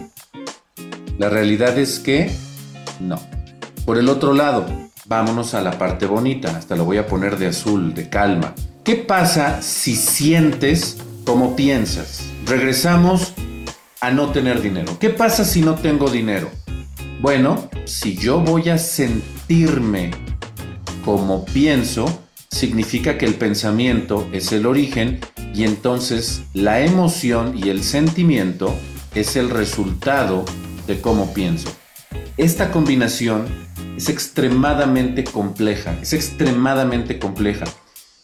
La 1.19 1.29
realidad 1.29 1.79
es 1.79 1.99
que 1.99 2.31
no. 3.01 3.21
Por 3.85 3.99
el 3.99 4.09
otro 4.09 4.33
lado, 4.33 4.67
vámonos 5.07 5.55
a 5.55 5.61
la 5.61 5.79
parte 5.79 6.07
bonita. 6.07 6.57
Hasta 6.57 6.77
lo 6.77 6.85
voy 6.85 6.99
a 6.99 7.07
poner 7.07 7.37
de 7.37 7.49
azul, 7.49 7.95
de 7.95 8.09
calma. 8.09 8.55
¿Qué 8.83 8.97
pasa 8.97 9.61
si 9.61 9.95
sientes 9.95 10.97
como 11.27 11.55
piensas? 11.55 12.25
Regresamos 12.47 13.35
a 14.01 14.11
no 14.11 14.31
tener 14.31 14.63
dinero. 14.63 14.99
¿Qué 14.99 15.11
pasa 15.11 15.45
si 15.45 15.61
no 15.61 15.75
tengo 15.75 16.09
dinero? 16.09 16.51
Bueno, 17.21 17.69
si 17.85 18.17
yo 18.17 18.41
voy 18.41 18.71
a 18.71 18.79
sentirme 18.79 20.13
como 21.05 21.45
pienso, 21.45 22.23
significa 22.51 23.19
que 23.19 23.27
el 23.27 23.35
pensamiento 23.35 24.27
es 24.33 24.51
el 24.51 24.65
origen 24.65 25.21
y 25.55 25.65
entonces 25.65 26.45
la 26.55 26.81
emoción 26.81 27.53
y 27.63 27.69
el 27.69 27.83
sentimiento 27.83 28.75
es 29.15 29.37
el 29.37 29.51
resultado 29.51 30.47
de 30.87 31.03
cómo 31.03 31.35
pienso. 31.35 31.71
Esta 32.39 32.71
combinación 32.71 33.45
es 33.99 34.09
extremadamente 34.09 35.25
compleja, 35.25 35.95
es 36.01 36.15
extremadamente 36.15 37.19
compleja, 37.19 37.67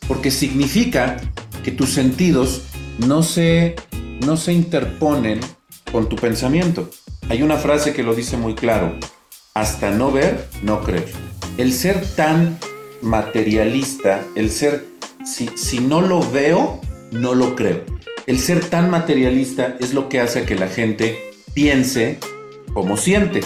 porque 0.08 0.30
significa 0.30 1.16
que 1.64 1.70
tus 1.70 1.90
sentidos 1.90 2.62
no 2.98 3.22
se, 3.22 3.76
no 4.24 4.36
se 4.36 4.52
interponen 4.52 5.40
con 5.90 6.08
tu 6.08 6.16
pensamiento. 6.16 6.90
Hay 7.28 7.42
una 7.42 7.56
frase 7.56 7.92
que 7.92 8.02
lo 8.02 8.14
dice 8.14 8.36
muy 8.36 8.54
claro, 8.54 8.96
hasta 9.54 9.90
no 9.90 10.12
ver, 10.12 10.48
no 10.62 10.82
creer. 10.82 11.10
El 11.58 11.72
ser 11.72 12.04
tan 12.14 12.58
materialista, 13.02 14.22
el 14.34 14.50
ser, 14.50 14.86
si, 15.24 15.48
si 15.56 15.80
no 15.80 16.00
lo 16.00 16.20
veo, 16.30 16.80
no 17.10 17.34
lo 17.34 17.56
creo. 17.56 17.82
El 18.26 18.38
ser 18.38 18.64
tan 18.64 18.90
materialista 18.90 19.76
es 19.80 19.94
lo 19.94 20.08
que 20.08 20.20
hace 20.20 20.44
que 20.44 20.56
la 20.56 20.68
gente 20.68 21.30
piense 21.54 22.18
como 22.72 22.96
siente. 22.96 23.40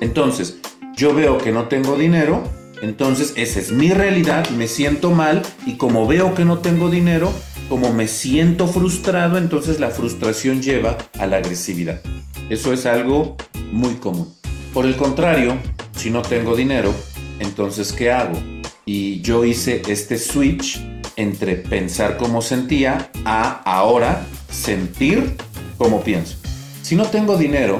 Entonces, 0.00 0.58
yo 0.96 1.14
veo 1.14 1.38
que 1.38 1.52
no 1.52 1.68
tengo 1.68 1.96
dinero, 1.96 2.42
entonces 2.82 3.32
esa 3.36 3.60
es 3.60 3.72
mi 3.72 3.90
realidad, 3.90 4.48
me 4.50 4.68
siento 4.68 5.10
mal 5.10 5.42
y 5.66 5.74
como 5.74 6.06
veo 6.06 6.34
que 6.34 6.44
no 6.44 6.58
tengo 6.58 6.90
dinero, 6.90 7.32
como 7.68 7.92
me 7.92 8.08
siento 8.08 8.66
frustrado, 8.66 9.38
entonces 9.38 9.80
la 9.80 9.90
frustración 9.90 10.62
lleva 10.62 10.96
a 11.18 11.26
la 11.26 11.38
agresividad. 11.38 12.00
Eso 12.48 12.72
es 12.72 12.86
algo 12.86 13.36
muy 13.72 13.94
común. 13.94 14.32
Por 14.72 14.86
el 14.86 14.96
contrario, 14.96 15.56
si 15.96 16.10
no 16.10 16.22
tengo 16.22 16.56
dinero, 16.56 16.94
entonces 17.40 17.92
¿qué 17.92 18.10
hago? 18.10 18.38
Y 18.84 19.20
yo 19.20 19.44
hice 19.44 19.82
este 19.88 20.18
switch 20.18 20.80
entre 21.16 21.56
pensar 21.56 22.16
como 22.16 22.42
sentía 22.42 23.10
a 23.24 23.62
ahora 23.64 24.24
sentir 24.50 25.36
como 25.76 26.02
pienso. 26.02 26.36
Si 26.82 26.96
no 26.96 27.04
tengo 27.04 27.36
dinero, 27.36 27.78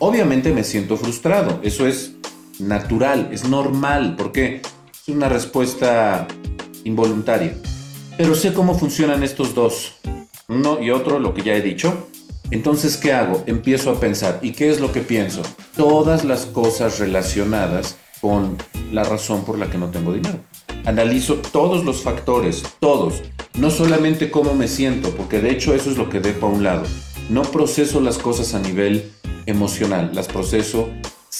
Obviamente 0.00 0.52
me 0.52 0.62
siento 0.62 0.96
frustrado, 0.96 1.60
eso 1.64 1.86
es 1.86 2.12
natural, 2.60 3.28
es 3.32 3.48
normal, 3.48 4.14
porque 4.16 4.62
es 4.92 5.08
una 5.08 5.28
respuesta 5.28 6.26
involuntaria. 6.84 7.56
Pero 8.16 8.34
sé 8.34 8.52
cómo 8.52 8.78
funcionan 8.78 9.22
estos 9.22 9.54
dos, 9.54 9.96
uno 10.48 10.80
y 10.80 10.90
otro, 10.90 11.18
lo 11.18 11.34
que 11.34 11.42
ya 11.42 11.54
he 11.54 11.62
dicho. 11.62 12.08
Entonces, 12.50 12.96
¿qué 12.96 13.12
hago? 13.12 13.42
Empiezo 13.46 13.90
a 13.90 14.00
pensar, 14.00 14.40
¿y 14.42 14.52
qué 14.52 14.70
es 14.70 14.80
lo 14.80 14.90
que 14.90 15.00
pienso? 15.00 15.42
Todas 15.76 16.24
las 16.24 16.46
cosas 16.46 16.98
relacionadas 16.98 17.98
con 18.20 18.56
la 18.90 19.04
razón 19.04 19.44
por 19.44 19.58
la 19.58 19.70
que 19.70 19.78
no 19.78 19.90
tengo 19.90 20.12
dinero. 20.12 20.38
Analizo 20.84 21.36
todos 21.36 21.84
los 21.84 22.02
factores, 22.02 22.62
todos, 22.80 23.22
no 23.58 23.70
solamente 23.70 24.30
cómo 24.30 24.54
me 24.54 24.68
siento, 24.68 25.10
porque 25.10 25.40
de 25.40 25.50
hecho 25.50 25.74
eso 25.74 25.90
es 25.90 25.98
lo 25.98 26.08
que 26.08 26.20
dejo 26.20 26.46
a 26.46 26.50
un 26.50 26.64
lado. 26.64 26.84
No 27.28 27.42
proceso 27.42 28.00
las 28.00 28.16
cosas 28.16 28.54
a 28.54 28.60
nivel 28.60 29.12
emocional, 29.44 30.12
las 30.14 30.28
proceso 30.28 30.88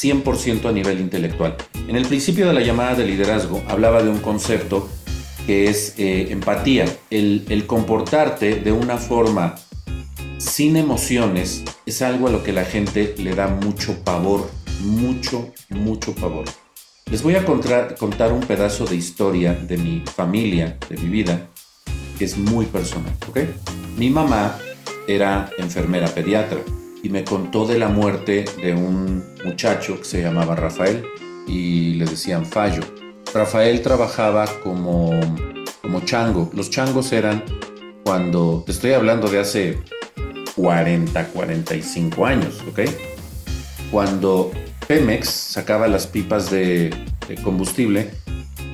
100% 0.00 0.68
a 0.68 0.72
nivel 0.72 1.00
intelectual. 1.00 1.56
En 1.88 1.96
el 1.96 2.06
principio 2.06 2.46
de 2.46 2.52
la 2.52 2.60
llamada 2.60 2.94
de 2.94 3.04
liderazgo 3.04 3.62
hablaba 3.68 4.02
de 4.02 4.10
un 4.10 4.18
concepto 4.18 4.88
que 5.46 5.68
es 5.68 5.94
eh, 5.98 6.28
empatía, 6.30 6.84
el, 7.10 7.64
comportarte 7.66 8.56
de 8.56 8.70
una 8.70 8.98
forma 8.98 9.54
sin 10.38 10.76
emociones 10.76 11.64
es 11.86 12.02
algo 12.02 12.28
a 12.28 12.30
lo 12.30 12.44
que 12.44 12.52
la 12.52 12.64
gente 12.64 13.14
le 13.18 13.34
da 13.34 13.48
mucho 13.48 14.04
pavor. 14.04 14.50
mucho, 14.82 15.50
mucho 15.70 16.14
pavor. 16.14 16.44
Les 17.10 17.22
voy 17.22 17.34
a 17.34 17.44
contar 17.44 18.32
un 18.32 18.40
pedazo 18.40 18.84
de 18.84 18.94
historia 18.94 19.54
de 19.54 19.76
mi 19.78 20.04
familia, 20.14 20.78
de 20.88 20.96
mi 20.98 21.08
vida, 21.08 21.48
que 22.16 22.26
es 22.26 22.36
muy 22.36 22.66
personal, 22.66 23.12
¿ok? 23.28 23.38
Mi 23.96 24.10
mamá 24.10 24.56
era 25.08 25.50
enfermera 25.58 26.06
pediatra 26.08 26.60
y 27.02 27.08
me 27.08 27.24
contó 27.24 27.66
de 27.66 27.78
la 27.78 27.88
muerte 27.88 28.44
de 28.62 28.74
un 28.74 29.24
muchacho 29.44 29.98
que 29.98 30.04
se 30.04 30.22
llamaba 30.22 30.56
Rafael 30.56 31.04
y 31.46 31.94
le 31.94 32.04
decían 32.04 32.44
Fallo. 32.44 32.82
Rafael 33.32 33.82
trabajaba 33.82 34.46
como, 34.62 35.10
como 35.82 36.00
chango. 36.00 36.50
Los 36.54 36.70
changos 36.70 37.12
eran 37.12 37.42
cuando, 38.04 38.62
te 38.64 38.72
estoy 38.72 38.92
hablando 38.92 39.28
de 39.28 39.38
hace 39.38 39.78
40, 40.56 41.28
45 41.28 42.26
años, 42.26 42.62
¿ok? 42.68 42.80
Cuando 43.90 44.50
Pemex 44.86 45.28
sacaba 45.28 45.86
las 45.88 46.06
pipas 46.06 46.50
de, 46.50 46.90
combustible, 47.44 48.10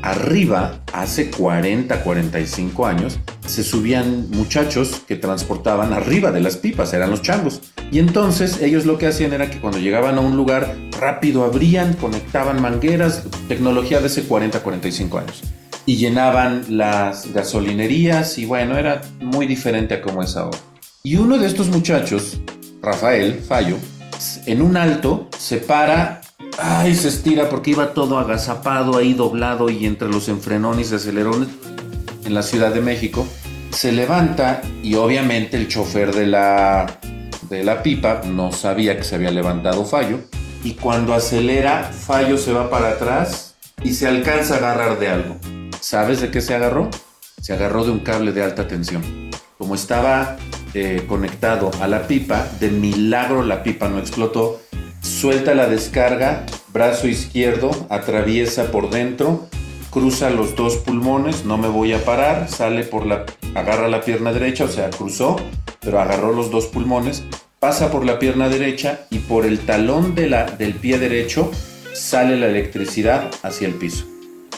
arriba, 0.03 0.81
hace 0.93 1.31
40, 1.31 2.03
45 2.03 2.87
años, 2.87 3.19
se 3.47 3.63
subían 3.63 4.31
muchachos 4.31 5.03
que 5.07 5.17
transportaban 5.17 5.93
arriba 5.93 6.33
de 6.33 6.41
las 6.41 6.57
pipas, 6.57 6.93
eran 6.93 7.11
los 7.11 7.23
changos. 7.23 7.61
Y 7.91 7.99
entonces 7.99 8.61
ellos 8.63 8.87
lo 8.87 8.99
que 8.99 9.07
hacían 9.07 9.33
era 9.33 9.51
que 9.51 9.61
cuando 9.61 9.79
llegaban 9.79 10.17
a 10.17 10.21
un 10.21 10.37
lugar 10.37 10.77
rápido 10.99 11.45
abrían, 11.45 11.95
conectaban 11.95 12.61
mangueras, 12.61 13.25
tecnología 13.49 14.01
de 14.01 14.07
hace 14.07 14.25
40, 14.25 14.61
45 14.61 15.19
años. 15.19 15.43
Y 15.87 15.97
llenaban 15.97 16.65
las 16.71 17.33
gasolinerías 17.33 18.39
y 18.39 18.47
bueno, 18.47 18.79
era 18.79 19.03
muy 19.21 19.47
diferente 19.47 19.95
a 19.95 20.03
como 20.03 20.23
es 20.23 20.37
ahora. 20.37 20.59
Y 21.03 21.17
uno 21.17 21.37
de 21.37 21.47
estos 21.47 21.69
muchachos, 21.69 22.41
Rafael 22.81 23.35
Fallo, 23.35 23.77
en 24.47 24.63
un 24.63 24.79
alto 24.79 25.29
se 25.39 25.59
para, 25.59 26.23
ay, 26.59 26.95
se 26.95 27.09
estira 27.09 27.51
porque 27.51 27.73
iba 27.73 27.93
todo 27.93 28.19
agazapado 28.19 28.97
ahí 28.97 29.13
doblado 29.13 29.69
y 29.69 29.85
entre 29.85 30.09
los 30.09 30.29
enfrenones 30.31 30.91
y 30.91 30.95
acelerones 30.95 31.49
en 32.25 32.35
la 32.35 32.43
Ciudad 32.43 32.73
de 32.73 32.81
México, 32.81 33.27
se 33.71 33.93
levanta 33.93 34.63
y 34.83 34.95
obviamente 34.95 35.57
el 35.57 35.69
chofer 35.69 36.15
de 36.15 36.27
la, 36.27 36.99
de 37.49 37.65
la 37.65 37.83
pipa 37.83 38.23
no 38.27 38.53
sabía 38.53 38.97
que 38.97 39.05
se 39.05 39.17
había 39.17 39.31
levantado 39.31 39.85
Fallo 39.85 40.21
y 40.63 40.75
cuando 40.75 41.13
acelera 41.15 41.85
Fallo 41.85 42.39
se 42.39 42.53
va 42.53 42.71
para 42.71 42.91
atrás 42.91 43.57
y 43.83 43.95
se 43.95 44.07
alcanza 44.07 44.55
a 44.55 44.59
agarrar 44.59 44.99
de 44.99 45.09
algo. 45.09 45.37
¿Sabes 45.81 46.21
de 46.21 46.31
qué 46.31 46.41
se 46.41 46.55
agarró? 46.55 46.89
Se 47.41 47.53
agarró 47.53 47.85
de 47.85 47.91
un 47.91 48.01
cable 48.01 48.33
de 48.33 48.43
alta 48.43 48.67
tensión. 48.67 49.31
Como 49.59 49.75
estaba 49.75 50.37
eh, 50.73 51.05
conectado 51.07 51.71
a 51.81 51.89
la 51.89 52.07
pipa, 52.07 52.49
de 52.61 52.71
milagro 52.71 53.43
la 53.43 53.63
pipa 53.63 53.89
no 53.89 53.99
explotó, 53.99 54.61
suelta 55.03 55.55
la 55.55 55.67
descarga, 55.67 56.47
brazo 56.73 57.07
izquierdo, 57.07 57.71
atraviesa 57.91 58.71
por 58.71 58.91
dentro, 58.91 59.49
cruza 59.95 60.29
los 60.29 60.57
dos 60.57 60.79
pulmones, 60.79 61.45
no 61.45 61.57
me 61.57 61.69
voy 61.69 61.93
a 61.93 62.05
parar, 62.05 62.49
sale 62.49 62.83
por 62.83 63.07
la, 63.07 63.25
agarra 63.55 63.87
la 63.87 64.01
pierna 64.01 64.33
derecha, 64.33 64.65
o 64.65 64.69
sea, 64.69 64.91
cruzó, 64.91 65.37
pero 65.81 66.01
agarró 66.01 66.33
los 66.33 66.51
dos 66.51 66.67
pulmones, 66.67 67.23
pasa 67.61 67.93
por 67.93 68.05
la 68.05 68.19
pierna 68.19 68.49
derecha 68.49 69.07
y 69.11 69.21
por 69.21 69.47
el 69.47 69.61
talón 69.61 70.17
de 70.17 70.29
la, 70.29 70.47
del 70.47 70.75
pie 70.75 70.99
derecho 70.99 71.49
sale 71.93 72.37
la 72.37 72.49
electricidad 72.49 73.31
hacia 73.45 73.69
el 73.69 73.75
piso 73.75 74.05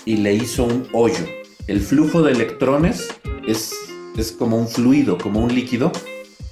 y 0.07 0.17
le 0.17 0.33
hizo 0.33 0.65
un 0.65 0.89
hoyo. 0.95 1.27
El 1.67 1.83
flujo 1.83 2.23
de 2.23 2.33
electrones 2.33 3.07
es, 3.47 3.75
es 4.17 4.33
como 4.33 4.57
un 4.57 4.69
fluido, 4.69 5.19
como 5.19 5.41
un 5.41 5.55
líquido, 5.55 5.93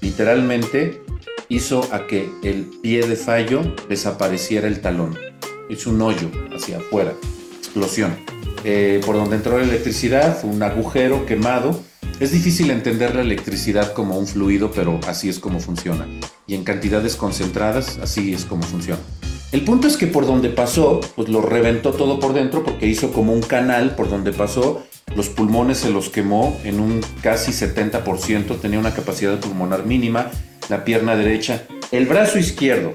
literalmente 0.03 1.03
hizo 1.49 1.88
a 1.90 2.07
que 2.07 2.29
el 2.42 2.66
pie 2.83 3.07
de 3.07 3.16
fallo 3.16 3.62
desapareciera 3.88 4.68
el 4.68 4.83
talón. 4.83 5.18
Hizo 5.70 5.88
un 5.88 6.03
hoyo 6.03 6.29
hacia 6.55 6.77
afuera, 6.77 7.14
explosión. 7.59 8.34
Eh, 8.64 9.00
por 9.05 9.16
donde 9.16 9.37
entró 9.37 9.59
la 9.59 9.64
electricidad, 9.64 10.42
un 10.44 10.62
agujero 10.62 11.27
quemado. 11.27 11.79
Es 12.18 12.33
difícil 12.33 12.70
entender 12.70 13.14
la 13.14 13.20
electricidad 13.20 13.92
como 13.92 14.18
un 14.18 14.27
fluido, 14.27 14.70
pero 14.70 14.98
así 15.07 15.29
es 15.29 15.38
como 15.38 15.61
funciona. 15.61 16.07
Y 16.46 16.55
en 16.55 16.64
cantidades 16.64 17.16
concentradas, 17.16 17.98
así 17.98 18.33
es 18.33 18.44
como 18.44 18.62
funciona. 18.62 19.00
El 19.53 19.62
punto 19.64 19.87
es 19.87 19.96
que 19.96 20.07
por 20.07 20.27
donde 20.27 20.48
pasó, 20.48 21.00
pues 21.14 21.29
lo 21.29 21.40
reventó 21.40 21.92
todo 21.92 22.18
por 22.18 22.33
dentro 22.33 22.64
porque 22.64 22.87
hizo 22.87 23.12
como 23.12 23.33
un 23.33 23.42
canal 23.42 23.94
por 23.94 24.09
donde 24.09 24.33
pasó. 24.33 24.83
Los 25.14 25.29
pulmones 25.29 25.79
se 25.79 25.90
los 25.90 26.09
quemó 26.09 26.59
en 26.64 26.81
un 26.81 27.00
casi 27.22 27.53
70%, 27.53 28.59
tenía 28.61 28.79
una 28.79 28.94
capacidad 28.94 29.38
pulmonar 29.38 29.85
mínima. 29.87 30.31
La 30.70 30.85
pierna 30.85 31.14
derecha, 31.14 31.66
el 31.92 32.07
brazo 32.07 32.38
izquierdo 32.38 32.94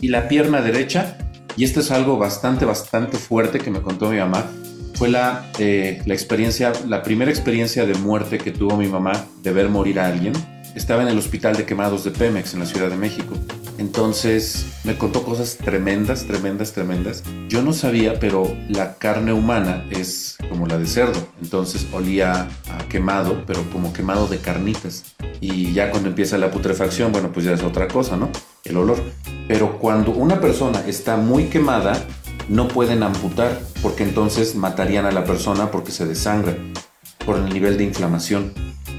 y 0.00 0.08
la 0.08 0.28
pierna 0.28 0.60
derecha, 0.60 1.16
y 1.56 1.64
esto 1.64 1.80
es 1.80 1.90
algo 1.90 2.18
bastante, 2.18 2.66
bastante 2.66 3.16
fuerte 3.16 3.58
que 3.58 3.70
me 3.70 3.80
contó 3.80 4.10
mi 4.10 4.18
mamá, 4.18 4.50
fue 4.96 5.08
la, 5.10 5.50
eh, 5.58 6.02
la 6.06 6.14
experiencia, 6.14 6.72
la 6.86 7.02
primera 7.02 7.30
experiencia 7.30 7.84
de 7.84 7.94
muerte 7.94 8.38
que 8.38 8.50
tuvo 8.50 8.76
mi 8.76 8.88
mamá 8.88 9.26
de 9.42 9.52
ver 9.52 9.68
morir 9.68 10.00
a 10.00 10.06
alguien. 10.06 10.32
Estaba 10.74 11.02
en 11.02 11.08
el 11.08 11.18
hospital 11.18 11.56
de 11.56 11.64
quemados 11.64 12.04
de 12.04 12.10
Pemex 12.10 12.54
en 12.54 12.60
la 12.60 12.66
Ciudad 12.66 12.88
de 12.88 12.96
México. 12.96 13.34
Entonces 13.78 14.66
me 14.84 14.96
contó 14.96 15.22
cosas 15.22 15.58
tremendas, 15.58 16.24
tremendas, 16.24 16.72
tremendas. 16.72 17.22
Yo 17.48 17.62
no 17.62 17.74
sabía, 17.74 18.18
pero 18.18 18.56
la 18.68 18.94
carne 18.94 19.32
humana 19.32 19.84
es 19.90 20.36
como 20.48 20.66
la 20.66 20.78
de 20.78 20.86
cerdo. 20.86 21.28
Entonces 21.42 21.86
olía 21.92 22.48
a 22.70 22.88
quemado, 22.88 23.44
pero 23.46 23.62
como 23.70 23.92
quemado 23.92 24.28
de 24.28 24.38
carnitas. 24.38 25.14
Y 25.40 25.72
ya 25.74 25.90
cuando 25.90 26.08
empieza 26.08 26.38
la 26.38 26.50
putrefacción, 26.50 27.12
bueno, 27.12 27.30
pues 27.32 27.44
ya 27.44 27.52
es 27.52 27.62
otra 27.62 27.86
cosa, 27.86 28.16
¿no? 28.16 28.30
El 28.64 28.78
olor. 28.78 29.02
Pero 29.46 29.78
cuando 29.78 30.12
una 30.12 30.40
persona 30.40 30.82
está 30.86 31.16
muy 31.16 31.44
quemada, 31.44 32.02
no 32.48 32.68
pueden 32.68 33.02
amputar 33.02 33.60
porque 33.82 34.04
entonces 34.04 34.54
matarían 34.54 35.06
a 35.06 35.12
la 35.12 35.24
persona 35.24 35.70
porque 35.70 35.92
se 35.92 36.06
desangra 36.06 36.56
por 37.24 37.36
el 37.36 37.48
nivel 37.48 37.76
de 37.76 37.84
inflamación. 37.84 38.52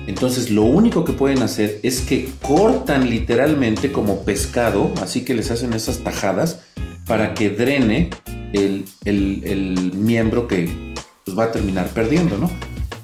Entonces 0.07 0.49
lo 0.51 0.63
único 0.63 1.03
que 1.03 1.13
pueden 1.13 1.41
hacer 1.41 1.79
es 1.83 2.01
que 2.01 2.29
cortan 2.41 3.09
literalmente 3.09 3.91
como 3.91 4.23
pescado, 4.23 4.93
así 5.01 5.23
que 5.25 5.33
les 5.33 5.51
hacen 5.51 5.73
esas 5.73 5.99
tajadas 5.99 6.61
para 7.05 7.33
que 7.33 7.49
drene 7.49 8.09
el, 8.53 9.91
miembro 9.95 10.47
que 10.47 10.93
pues, 11.25 11.37
va 11.37 11.45
a 11.45 11.51
terminar 11.51 11.87
perdiendo, 11.89 12.37
¿no? 12.37 12.49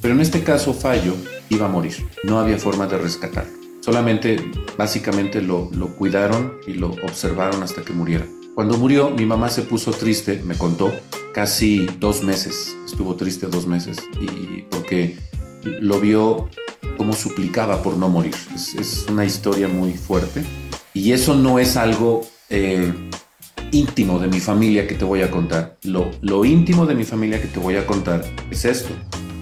Pero 0.01 0.13
en 0.13 0.21
este 0.21 0.43
caso 0.43 0.73
Fallo 0.73 1.15
iba 1.49 1.65
a 1.65 1.69
morir, 1.69 1.93
no 2.23 2.39
había 2.39 2.57
forma 2.57 2.87
de 2.87 2.97
rescatarlo. 2.97 3.51
Solamente, 3.81 4.37
básicamente 4.77 5.41
lo, 5.41 5.69
lo 5.73 5.95
cuidaron 5.95 6.53
y 6.67 6.73
lo 6.73 6.91
observaron 7.03 7.63
hasta 7.63 7.81
que 7.81 7.91
muriera. 7.91 8.25
Cuando 8.55 8.77
murió, 8.77 9.09
mi 9.09 9.25
mamá 9.25 9.49
se 9.49 9.63
puso 9.63 9.91
triste, 9.91 10.39
me 10.45 10.55
contó, 10.55 10.91
casi 11.33 11.87
dos 11.99 12.21
meses, 12.21 12.77
estuvo 12.85 13.15
triste 13.15 13.47
dos 13.47 13.65
meses, 13.65 13.97
y 14.21 14.61
porque 14.69 15.17
lo 15.63 15.99
vio 15.99 16.49
como 16.95 17.13
suplicaba 17.13 17.81
por 17.81 17.97
no 17.97 18.09
morir. 18.09 18.35
Es, 18.53 19.07
una 19.09 19.25
historia 19.25 19.67
muy 19.67 19.93
fuerte. 19.93 20.43
Y 20.93 21.13
eso 21.13 21.33
no 21.33 21.57
es 21.57 21.77
algo 21.77 22.27
eh, 22.51 22.93
íntimo 23.71 24.19
de 24.19 24.27
mi 24.27 24.39
familia 24.39 24.87
que 24.87 24.93
te 24.93 25.05
voy 25.05 25.23
a 25.23 25.31
contar. 25.31 25.77
Lo, 25.81 26.11
lo 26.21 26.45
íntimo 26.45 26.85
de 26.85 26.93
mi 26.93 27.05
familia 27.05 27.41
que 27.41 27.47
te 27.47 27.59
voy 27.59 27.77
a 27.77 27.87
contar 27.87 28.23
es 28.51 28.65
esto. 28.65 28.93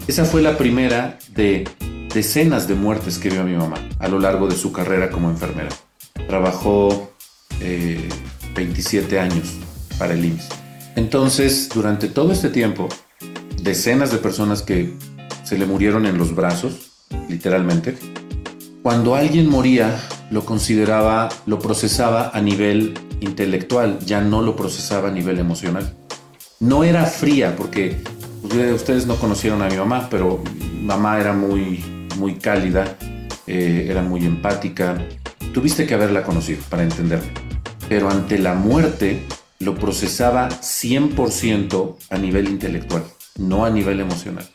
Esa 0.07 0.23
fue 0.23 0.41
la 0.41 0.57
primera 0.57 1.19
de 1.35 1.67
decenas 2.13 2.65
de 2.69 2.75
muertes 2.75 3.17
que 3.17 3.29
vio 3.29 3.43
mi 3.43 3.55
mamá 3.55 3.75
a 3.99 4.07
lo 4.07 4.19
largo 4.19 4.47
de 4.47 4.55
su 4.55 4.71
carrera 4.71 5.11
como 5.11 5.29
enfermera. 5.29 5.69
Trabajó 6.27 7.11
eh, 7.59 8.07
27 8.53 9.19
años 9.19 9.53
para 9.97 10.13
el 10.13 10.25
IMSS. 10.25 10.49
Entonces, 10.95 11.69
durante 11.73 12.07
todo 12.07 12.31
este 12.31 12.49
tiempo, 12.49 12.89
decenas 13.61 14.11
de 14.11 14.17
personas 14.17 14.61
que 14.61 14.93
se 15.43 15.57
le 15.57 15.65
murieron 15.65 16.05
en 16.05 16.17
los 16.17 16.35
brazos, 16.35 16.91
literalmente, 17.29 17.95
cuando 18.83 19.15
alguien 19.15 19.49
moría, 19.49 19.99
lo 20.31 20.43
consideraba, 20.45 21.29
lo 21.45 21.59
procesaba 21.59 22.31
a 22.33 22.41
nivel 22.41 22.93
intelectual, 23.19 23.99
ya 23.99 24.21
no 24.21 24.41
lo 24.41 24.55
procesaba 24.55 25.09
a 25.09 25.11
nivel 25.11 25.39
emocional. 25.39 25.93
No 26.59 26.83
era 26.83 27.05
fría, 27.05 27.55
porque 27.55 27.97
ustedes 28.43 29.07
no 29.07 29.15
conocieron 29.15 29.61
a 29.61 29.67
mi 29.67 29.77
mamá, 29.77 30.07
pero 30.09 30.43
mamá 30.81 31.19
era 31.19 31.33
muy, 31.33 32.07
muy 32.17 32.35
cálida, 32.35 32.97
eh, 33.47 33.87
era 33.89 34.01
muy 34.01 34.25
empática. 34.25 34.97
Tuviste 35.53 35.85
que 35.85 35.93
haberla 35.93 36.23
conocido 36.23 36.61
para 36.69 36.83
entenderme 36.83 37.50
pero 37.91 38.09
ante 38.09 38.39
la 38.39 38.53
muerte 38.53 39.19
lo 39.59 39.75
procesaba 39.75 40.47
100% 40.47 41.97
a 42.09 42.17
nivel 42.17 42.47
intelectual, 42.47 43.03
no 43.37 43.65
a 43.65 43.69
nivel 43.69 43.99
emocional. 43.99 44.49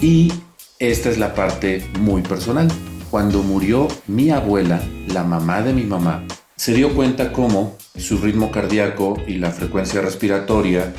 Y 0.00 0.32
esta 0.80 1.08
es 1.08 1.16
la 1.16 1.36
parte 1.36 1.86
muy 2.00 2.22
personal. 2.22 2.66
Cuando 3.08 3.44
murió 3.44 3.86
mi 4.08 4.30
abuela, 4.30 4.82
la 5.06 5.22
mamá 5.22 5.62
de 5.62 5.72
mi 5.72 5.84
mamá, 5.84 6.26
se 6.56 6.74
dio 6.74 6.92
cuenta 6.96 7.30
cómo 7.30 7.76
su 7.96 8.18
ritmo 8.18 8.50
cardíaco 8.50 9.22
y 9.24 9.34
la 9.34 9.52
frecuencia 9.52 10.00
respiratoria 10.00 10.92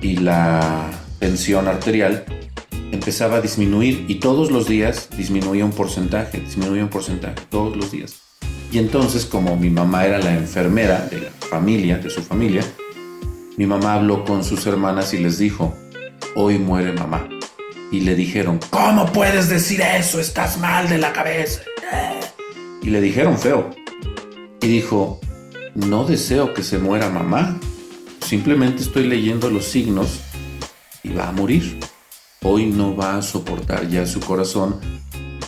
y 0.00 0.16
la 0.16 0.90
tensión 1.20 1.68
arterial 1.68 2.24
empezaba 2.90 3.36
a 3.36 3.40
disminuir 3.40 4.06
y 4.08 4.16
todos 4.16 4.50
los 4.50 4.66
días 4.66 5.08
disminuía 5.16 5.64
un 5.64 5.70
porcentaje, 5.70 6.40
disminuía 6.40 6.82
un 6.82 6.90
porcentaje, 6.90 7.36
todos 7.48 7.76
los 7.76 7.92
días. 7.92 8.31
Y 8.72 8.78
entonces, 8.78 9.26
como 9.26 9.54
mi 9.54 9.68
mamá 9.68 10.06
era 10.06 10.18
la 10.18 10.32
enfermera 10.32 11.06
de 11.10 11.20
la 11.20 11.30
familia, 11.30 11.98
de 11.98 12.08
su 12.08 12.22
familia, 12.22 12.64
mi 13.58 13.66
mamá 13.66 13.92
habló 13.92 14.24
con 14.24 14.42
sus 14.42 14.66
hermanas 14.66 15.12
y 15.12 15.18
les 15.18 15.36
dijo, 15.36 15.74
hoy 16.34 16.58
muere 16.58 16.94
mamá. 16.94 17.28
Y 17.90 18.00
le 18.00 18.14
dijeron, 18.14 18.58
¿cómo 18.70 19.12
puedes 19.12 19.50
decir 19.50 19.82
eso? 19.82 20.18
Estás 20.18 20.58
mal 20.58 20.88
de 20.88 20.96
la 20.96 21.12
cabeza. 21.12 21.60
Y 22.82 22.88
le 22.88 23.02
dijeron 23.02 23.38
feo. 23.38 23.68
Y 24.62 24.68
dijo, 24.68 25.20
no 25.74 26.04
deseo 26.04 26.54
que 26.54 26.62
se 26.62 26.78
muera 26.78 27.10
mamá. 27.10 27.60
Simplemente 28.20 28.84
estoy 28.84 29.06
leyendo 29.06 29.50
los 29.50 29.66
signos 29.66 30.20
y 31.02 31.10
va 31.10 31.28
a 31.28 31.32
morir. 31.32 31.78
Hoy 32.42 32.66
no 32.66 32.96
va 32.96 33.18
a 33.18 33.22
soportar 33.22 33.86
ya 33.90 34.06
su 34.06 34.20
corazón 34.20 34.80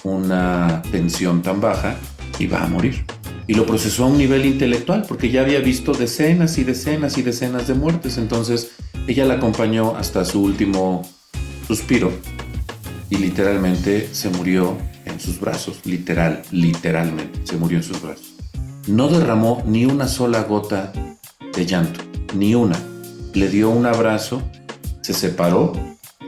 una 0.03 0.83
tensión 0.93 1.41
tan 1.41 1.63
baja 1.63 1.97
y 2.39 2.47
va 2.47 2.65
a 2.65 2.67
morir. 2.67 3.14
Y 3.47 3.55
lo 3.55 3.67
procesó 3.67 4.05
a 4.05 4.07
un 4.09 4.19
nivel 4.19 4.47
intelectual 4.47 5.05
porque 5.07 5.31
ya 5.31 5.43
había 5.43 5.61
visto 5.61 5.93
decenas 5.93 6.57
y 6.59 6.65
decenas 6.65 7.19
y 7.19 7.23
decenas 7.23 7.69
de 7.69 7.75
muertes. 7.75 8.17
Entonces 8.17 8.71
ella 9.07 9.27
la 9.27 9.35
acompañó 9.35 9.97
hasta 9.97 10.25
su 10.25 10.43
último 10.43 11.07
suspiro 11.67 12.13
y 13.11 13.17
literalmente 13.17 14.09
se 14.13 14.31
murió 14.31 14.77
en 15.05 15.21
sus 15.21 15.39
brazos. 15.39 15.81
Literal, 15.85 16.43
literalmente 16.51 17.41
se 17.45 17.57
murió 17.57 17.79
en 17.79 17.85
sus 17.85 18.01
brazos. 18.01 18.35
No 18.87 19.09
derramó 19.09 19.63
ni 19.67 19.87
una 19.87 20.09
sola 20.09 20.43
gota 20.43 20.93
de 21.55 21.67
llanto, 21.67 22.01
ni 22.35 22.55
una. 22.55 22.79
Le 23.33 23.49
dio 23.49 23.71
un 23.71 23.87
abrazo, 23.87 24.43
se 25.01 25.15
separó 25.15 25.73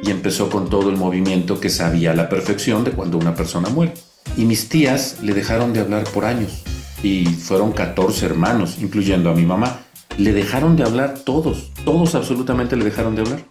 y 0.02 0.10
empezó 0.10 0.50
con 0.50 0.68
todo 0.68 0.90
el 0.90 0.96
movimiento 0.96 1.60
que 1.60 1.70
sabía 1.70 2.12
a 2.12 2.14
la 2.14 2.28
perfección 2.28 2.84
de 2.84 2.92
cuando 2.92 3.18
una 3.18 3.34
persona 3.34 3.68
muere. 3.68 3.94
Y 4.36 4.44
mis 4.44 4.68
tías 4.68 5.16
le 5.22 5.34
dejaron 5.34 5.72
de 5.72 5.80
hablar 5.80 6.04
por 6.04 6.24
años. 6.24 6.62
Y 7.02 7.26
fueron 7.26 7.72
14 7.72 8.26
hermanos, 8.26 8.78
incluyendo 8.80 9.30
a 9.30 9.34
mi 9.34 9.44
mamá. 9.44 9.80
Le 10.18 10.32
dejaron 10.32 10.76
de 10.76 10.84
hablar 10.84 11.18
todos, 11.24 11.72
todos 11.84 12.14
absolutamente 12.14 12.76
le 12.76 12.84
dejaron 12.84 13.14
de 13.14 13.22
hablar. 13.22 13.44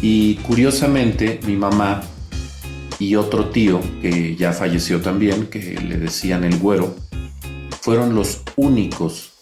Y 0.00 0.36
curiosamente, 0.36 1.40
mi 1.46 1.56
mamá 1.56 2.02
y 2.98 3.16
otro 3.16 3.46
tío, 3.46 3.80
que 4.00 4.36
ya 4.36 4.52
falleció 4.52 5.00
también, 5.00 5.46
que 5.48 5.80
le 5.80 5.98
decían 5.98 6.44
el 6.44 6.58
güero, 6.58 6.94
fueron 7.80 8.14
los 8.14 8.42
únicos, 8.56 9.32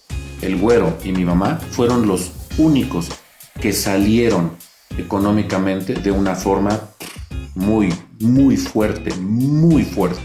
el 0.41 0.57
güero 0.57 0.97
y 1.05 1.13
mi 1.13 1.27
mamá 1.27 1.61
fueron 1.71 2.07
los 2.07 2.33
únicos 2.57 3.09
que 3.61 3.73
salieron 3.73 4.53
económicamente 4.97 5.95
de 5.95 6.11
una 6.11 6.35
forma 6.35 6.81
muy, 7.55 7.93
muy 8.19 8.57
fuerte, 8.57 9.15
muy 9.17 9.85
fuerte. 9.85 10.21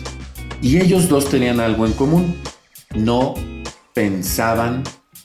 Y 0.62 0.78
ellos 0.78 1.10
dos 1.10 1.30
tenían 1.30 1.60
algo 1.60 1.86
en 1.86 1.94
común. 1.94 2.36
No 2.96 3.36
pensaban 3.94 4.84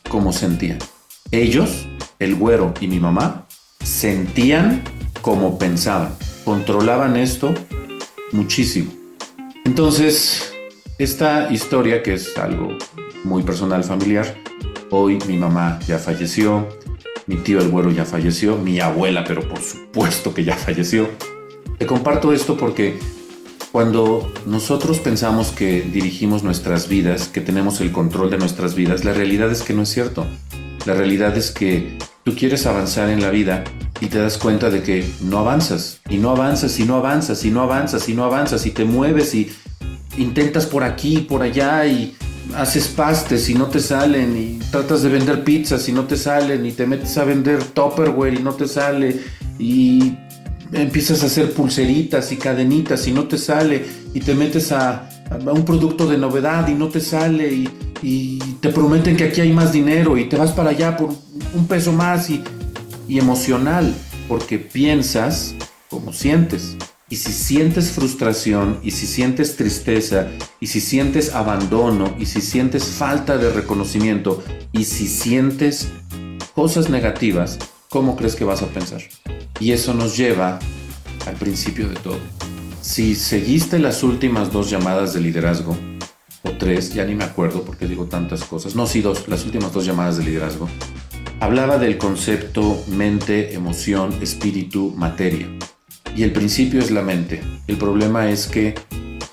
como 0.09 0.33
sentían. 0.33 0.78
Ellos, 1.30 1.87
el 2.18 2.35
güero 2.35 2.74
y 2.80 2.88
mi 2.88 2.98
mamá, 2.98 3.46
sentían 3.85 4.83
como 5.22 5.59
pensaban. 5.59 6.14
Controlaban 6.44 7.16
esto 7.16 7.54
muchísimo. 8.33 8.90
Entonces, 9.64 10.52
esta 10.98 11.52
historia, 11.52 12.02
que 12.02 12.14
es 12.14 12.37
algo 12.37 12.76
muy 13.24 13.42
personal, 13.42 13.85
familiar, 13.85 14.37
hoy 14.90 15.18
mi 15.28 15.37
mamá 15.37 15.78
ya 15.87 15.98
falleció, 15.98 16.68
mi 17.26 17.37
tío 17.37 17.61
el 17.61 17.68
güero 17.68 17.92
ya 17.92 18.04
falleció, 18.04 18.56
mi 18.56 18.80
abuela, 18.80 19.24
pero 19.24 19.48
por 19.48 19.61
supuesto 19.61 20.35
que 20.35 20.44
ya 20.44 20.56
falleció. 20.56 21.09
Te 21.78 21.87
comparto 21.87 22.33
esto 22.33 22.56
porque 22.56 22.98
cuando 23.72 24.33
nosotros 24.46 24.98
pensamos 24.98 25.50
que 25.50 25.83
dirigimos 25.83 26.42
nuestras 26.42 26.88
vidas, 26.88 27.28
que 27.28 27.40
tenemos 27.40 27.80
el 27.80 27.92
control 27.92 28.30
de 28.30 28.38
nuestras 28.38 28.74
vidas, 28.74 29.04
la 29.04 29.12
realidad 29.12 29.50
es 29.50 29.62
que 29.62 29.74
no 29.74 29.83
es 29.83 29.88
cierto. 29.88 30.26
La 30.87 30.94
realidad 30.94 31.37
es 31.37 31.50
que 31.50 31.98
tú 32.24 32.35
quieres 32.35 32.66
avanzar 32.66 33.11
en 33.11 33.20
la 33.20 33.30
vida 33.30 33.64
y 34.00 34.06
te 34.06 34.18
das 34.18 34.38
cuenta 34.38 34.70
de 34.70 34.83
que 34.83 35.09
no 35.22 35.38
avanzas, 35.38 36.00
y 36.09 36.16
no 36.16 36.30
avanzas, 36.30 36.78
y 36.80 36.85
no 36.85 36.96
avanzas, 36.96 37.44
y 37.44 37.50
no 37.50 37.62
avanzas, 37.62 38.09
y 38.09 38.14
no 38.14 38.24
avanzas, 38.24 38.66
y 38.66 38.70
te 38.70 38.85
mueves 38.85 39.35
y 39.35 39.52
intentas 40.18 40.66
por 40.66 40.83
aquí, 40.83 41.18
por 41.18 41.42
allá, 41.42 41.87
y 41.87 42.16
haces 42.56 42.88
pastes 42.88 43.48
y 43.48 43.54
no 43.54 43.66
te 43.66 43.80
salen 43.80 44.37
y 44.37 44.59
tratas 44.70 45.02
de 45.02 45.09
vender 45.09 45.44
pizzas 45.44 45.88
y 45.88 45.92
no 45.92 46.04
te 46.04 46.16
salen 46.16 46.66
y 46.66 46.72
te 46.72 46.87
metes 46.87 47.16
a 47.18 47.24
vender 47.24 47.62
Tupperware 47.62 48.35
y 48.35 48.42
no 48.42 48.54
te 48.54 48.66
sale 48.66 49.20
y 49.59 50.14
empiezas 50.72 51.22
a 51.22 51.26
hacer 51.26 51.52
pulseritas 51.52 52.33
y 52.33 52.37
cadenitas 52.37 53.06
y 53.06 53.12
no 53.12 53.24
te 53.24 53.38
sale 53.38 53.85
y 54.14 54.20
te 54.20 54.35
metes 54.35 54.72
a, 54.72 55.09
un 55.46 55.64
producto 55.64 56.06
de 56.06 56.18
novedad 56.18 56.66
y 56.68 56.74
no 56.74 56.88
te 56.88 57.00
sale 57.00 57.52
y, 57.52 57.68
te 58.61 58.70
prometen 58.70 59.16
que 59.16 59.24
aquí 59.24 59.42
hay 59.42 59.52
más 59.52 59.72
dinero 59.72 60.16
y 60.16 60.28
te 60.28 60.37
vas 60.37 60.52
para 60.52 60.70
allá 60.70 60.96
por 60.96 61.11
un 61.54 61.66
peso 61.66 61.92
más 61.92 62.30
y 62.30 62.42
emocional 63.09 63.94
porque 64.30 64.59
piensas 64.59 65.56
como 65.90 66.12
sientes. 66.12 66.76
Y 67.09 67.16
si 67.16 67.33
sientes 67.33 67.90
frustración, 67.90 68.78
y 68.85 68.92
si 68.92 69.09
sientes 69.09 69.56
tristeza, 69.56 70.28
y 70.61 70.68
si 70.68 70.80
sientes 70.80 71.35
abandono, 71.35 72.14
y 72.20 72.26
si 72.26 72.40
sientes 72.40 72.85
falta 72.85 73.37
de 73.37 73.50
reconocimiento, 73.50 74.40
y 74.70 74.85
si 74.85 75.09
sientes 75.09 75.88
cosas 76.54 76.88
negativas, 76.88 77.59
¿cómo 77.90 78.14
crees 78.16 78.37
que 78.37 78.44
vas 78.44 78.62
a 78.62 78.68
pensar? 78.68 79.03
Y 79.59 79.72
eso 79.72 79.92
nos 79.92 80.16
lleva 80.16 80.59
al 81.26 81.35
principio 81.35 81.88
de 81.88 81.96
todo. 81.96 82.20
Si 82.81 83.14
seguiste 83.14 83.79
las 83.79 84.03
últimas 84.03 84.53
dos 84.53 84.70
llamadas 84.70 85.12
de 85.12 85.20
liderazgo, 85.20 85.76
o 86.42 86.50
tres, 86.53 86.94
ya 86.94 87.05
ni 87.05 87.14
me 87.14 87.24
acuerdo 87.24 87.62
porque 87.64 87.87
digo 87.87 88.07
tantas 88.07 88.44
cosas, 88.44 88.74
no, 88.74 88.87
sí, 88.87 89.03
dos, 89.03 89.29
las 89.29 89.44
últimas 89.44 89.72
dos 89.72 89.85
llamadas 89.85 90.16
de 90.16 90.24
liderazgo, 90.24 90.68
hablaba 91.40 91.79
del 91.79 91.98
concepto 91.98 92.83
mente, 92.87 93.55
emoción, 93.55 94.14
espíritu, 94.22 94.94
materia. 94.96 95.48
Y 96.16 96.22
el 96.22 96.33
principio 96.33 96.81
es 96.81 96.90
la 96.90 97.03
mente. 97.03 97.42
El 97.66 97.76
problema 97.76 98.31
es 98.31 98.46
que 98.46 98.74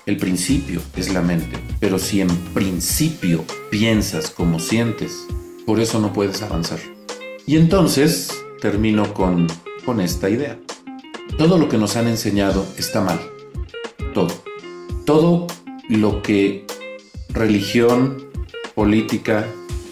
el 0.04 0.16
principio 0.16 0.80
es 0.96 1.12
la 1.12 1.22
mente. 1.22 1.58
Pero 1.80 1.98
si 1.98 2.20
en 2.20 2.28
principio 2.54 3.44
piensas 3.70 4.30
como 4.30 4.58
sientes, 4.58 5.26
por 5.64 5.80
eso 5.80 6.00
no 6.00 6.12
puedes 6.12 6.42
avanzar. 6.42 6.78
Y 7.46 7.56
entonces 7.56 8.30
termino 8.60 9.12
con, 9.14 9.46
con 9.84 10.00
esta 10.00 10.28
idea. 10.28 10.58
Todo 11.36 11.58
lo 11.58 11.68
que 11.68 11.78
nos 11.78 11.96
han 11.96 12.08
enseñado 12.08 12.66
está 12.76 13.00
mal. 13.00 13.20
Todo. 14.14 14.32
Todo 15.04 15.46
lo 15.88 16.22
que 16.22 16.66
religión, 17.28 18.28
política, 18.74 19.46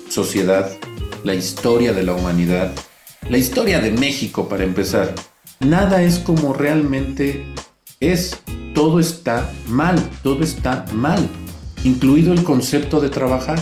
sociedad, 0.08 0.70
la 1.24 1.34
historia 1.34 1.92
de 1.92 2.02
la 2.02 2.14
humanidad, 2.14 2.72
la 3.28 3.38
historia 3.38 3.80
de 3.80 3.92
México 3.92 4.48
para 4.48 4.64
empezar, 4.64 5.14
nada 5.60 6.02
es 6.02 6.18
como 6.18 6.52
realmente 6.52 7.46
es. 8.00 8.40
Todo 8.74 9.00
está 9.00 9.50
mal, 9.68 9.96
todo 10.22 10.42
está 10.42 10.84
mal, 10.92 11.26
incluido 11.82 12.34
el 12.34 12.44
concepto 12.44 13.00
de 13.00 13.08
trabajar. 13.08 13.58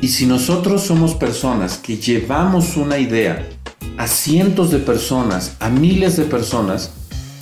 Y 0.00 0.08
si 0.08 0.26
nosotros 0.26 0.82
somos 0.82 1.14
personas 1.14 1.78
que 1.78 1.96
llevamos 1.98 2.76
una 2.76 2.98
idea 2.98 3.48
a 3.98 4.06
cientos 4.06 4.70
de 4.70 4.78
personas, 4.78 5.56
a 5.60 5.68
miles 5.68 6.16
de 6.16 6.24
personas, 6.24 6.92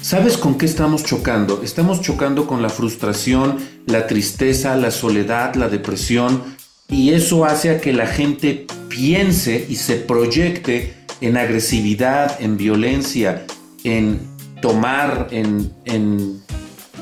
¿sabes 0.00 0.36
con 0.36 0.58
qué 0.58 0.66
estamos 0.66 1.04
chocando? 1.04 1.60
Estamos 1.62 2.00
chocando 2.00 2.46
con 2.46 2.62
la 2.62 2.68
frustración, 2.68 3.58
la 3.86 4.06
tristeza, 4.06 4.76
la 4.76 4.90
soledad, 4.90 5.54
la 5.54 5.68
depresión, 5.68 6.42
y 6.88 7.10
eso 7.10 7.44
hace 7.44 7.70
a 7.70 7.80
que 7.80 7.92
la 7.92 8.06
gente 8.06 8.66
piense 8.88 9.66
y 9.68 9.76
se 9.76 9.96
proyecte 9.96 10.94
en 11.20 11.36
agresividad, 11.36 12.40
en 12.40 12.56
violencia, 12.56 13.46
en 13.84 14.20
tomar, 14.62 15.28
en, 15.30 15.72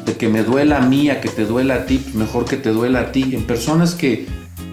de 0.05 0.17
que 0.17 0.29
me 0.29 0.43
duela 0.43 0.79
a 0.79 0.81
mí, 0.81 1.11
a 1.11 1.21
que 1.21 1.29
te 1.29 1.45
duela 1.45 1.75
a 1.75 1.87
ti, 1.87 1.99
pues 1.99 2.15
mejor 2.15 2.45
que 2.45 2.57
te 2.57 2.71
duela 2.71 3.01
a 3.01 3.13
ti, 3.13 3.35
en 3.35 3.47
personas 3.47 3.95
que, 3.95 4.27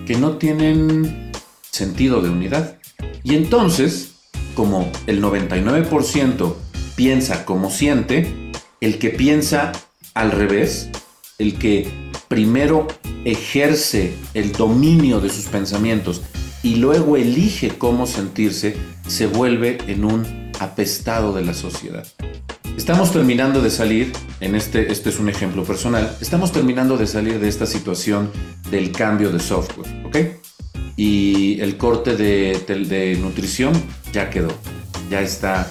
que 0.06 0.16
no 0.18 0.38
tienen 0.38 1.32
sentido 1.70 2.22
de 2.22 2.30
unidad. 2.30 2.78
Y 3.24 3.36
entonces, 3.36 4.13
como 4.54 4.92
el 5.08 5.22
99% 5.22 6.56
piensa 6.96 7.46
como 7.46 7.70
siente, 7.70 8.52
el 8.82 9.00
que 9.00 9.10
piensa 9.10 9.72
al 10.14 10.32
revés, 10.32 10.90
el 11.38 11.58
que 11.58 11.90
primero 12.28 12.88
ejerce 13.26 14.16
el 14.34 14.52
dominio 14.52 15.20
de 15.20 15.30
sus 15.30 15.46
pensamientos 15.46 16.22
y 16.62 16.76
luego 16.76 17.18
elige 17.18 17.70
cómo 17.70 18.08
sentirse, 18.08 18.76
se 19.08 19.28
vuelve 19.28 19.78
en 19.88 20.06
un 20.06 20.52
apestado 20.60 21.34
de 21.34 21.44
la 21.44 21.54
sociedad. 21.54 22.08
Estamos 22.78 23.12
terminando 23.12 23.62
de 23.62 23.70
salir, 23.70 24.12
en 24.40 24.56
este, 24.56 24.92
este 24.92 25.10
es 25.10 25.20
un 25.20 25.30
ejemplo 25.30 25.64
personal, 25.64 26.18
estamos 26.22 26.52
terminando 26.52 26.98
de 26.98 27.06
salir 27.06 27.40
de 27.40 27.48
esta 27.48 27.66
situación 27.66 28.32
del 28.72 28.92
cambio 28.92 29.30
de 29.30 29.40
software, 29.40 30.06
¿ok? 30.06 30.43
Y 30.96 31.60
el 31.62 31.78
corte 31.78 32.16
de, 32.16 33.18
nutrición 33.20 33.74
ya 34.12 34.30
quedó, 34.30 34.50
ya 35.10 35.22
está 35.22 35.68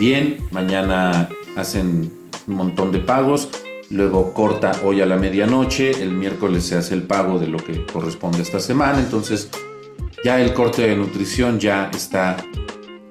bien, 0.00 0.38
mañana 0.50 1.28
hacen 1.56 2.12
un 2.46 2.54
montón 2.54 2.90
de 2.90 2.98
pagos, 2.98 3.50
luego 3.90 4.32
corta 4.32 4.72
hoy 4.84 5.02
a 5.02 5.06
la 5.06 5.16
medianoche, 5.16 6.02
el 6.02 6.12
miércoles 6.12 6.64
se 6.64 6.76
hace 6.76 6.94
el 6.94 7.02
pago 7.02 7.38
de 7.38 7.48
lo 7.48 7.58
que 7.58 7.84
corresponde 7.84 8.40
esta 8.40 8.60
semana, 8.60 8.98
entonces 8.98 9.50
ya 10.24 10.40
el 10.40 10.54
corte 10.54 10.82
de 10.82 10.96
nutrición 10.96 11.60
ya 11.60 11.90
está 11.94 12.36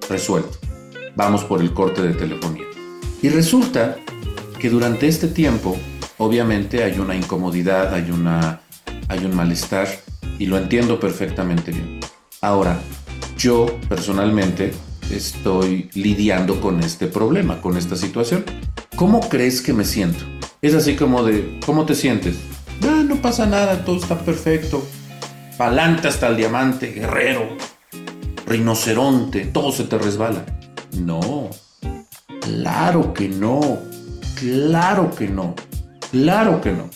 resuelto. 0.10 0.58
vamos 1.16 1.44
por 1.44 1.62
el 1.62 1.74
corte 1.74 2.02
de 2.02 2.14
telefonía. 2.14 2.66
Y 3.22 3.30
resulta 3.30 3.98
que 4.58 4.70
durante 4.70 5.08
este 5.08 5.28
tiempo, 5.28 5.78
obviamente 6.18 6.84
hay 6.84 6.98
una 7.00 7.16
incomodidad, 7.16 7.94
hay 7.94 8.10
un 8.10 9.36
malestar, 9.36 9.88
y 10.42 10.48
lo 10.48 10.58
entiendo 10.58 11.00
perfectamente 11.00 11.72
bien. 11.72 12.00
Ahora, 12.42 12.82
yo 13.38 13.68
personalmente 13.88 14.74
estoy 15.12 15.92
lidiando 15.94 16.60
con 16.60 16.80
este 16.80 17.06
problema, 17.06 17.62
con 17.62 17.78
esta 17.78 17.96
situación. 17.96 18.44
¿Cómo 18.96 19.20
crees 19.30 19.62
que 19.62 19.72
me 19.72 19.86
siento? 19.86 20.26
Es 20.64 20.74
así 20.74 20.96
como 20.96 21.24
de, 21.24 21.60
¿cómo 21.64 21.86
te 21.86 21.94
sientes? 21.94 22.38
Ah, 22.82 23.04
no 23.06 23.22
pasa 23.22 23.46
nada, 23.46 23.86
todo 23.86 23.98
está 23.98 24.18
perfecto. 24.18 24.84
Palante 25.60 26.08
hasta 26.08 26.30
el 26.30 26.38
diamante, 26.38 26.88
guerrero, 26.88 27.48
rinoceronte, 28.48 29.46
todo 29.46 29.72
se 29.72 29.84
te 29.84 30.00
resbala. 30.00 30.44
No, 30.98 31.52
claro 32.42 33.14
que 33.14 33.30
no, 33.30 33.78
claro 34.40 35.14
que 35.14 35.28
no, 35.28 35.54
claro 36.12 36.62
que 36.62 36.72
no. 36.72 36.90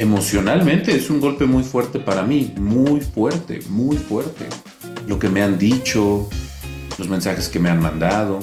Emocionalmente 0.00 0.96
es 0.96 1.10
un 1.10 1.20
golpe 1.20 1.44
muy 1.44 1.62
fuerte 1.62 1.98
para 1.98 2.22
mí, 2.22 2.54
muy 2.56 3.02
fuerte, 3.02 3.60
muy 3.68 3.98
fuerte. 3.98 4.46
Lo 5.06 5.18
que 5.18 5.28
me 5.28 5.42
han 5.42 5.58
dicho, 5.58 6.26
los 6.96 7.06
mensajes 7.06 7.50
que 7.50 7.58
me 7.58 7.68
han 7.68 7.82
mandado. 7.82 8.38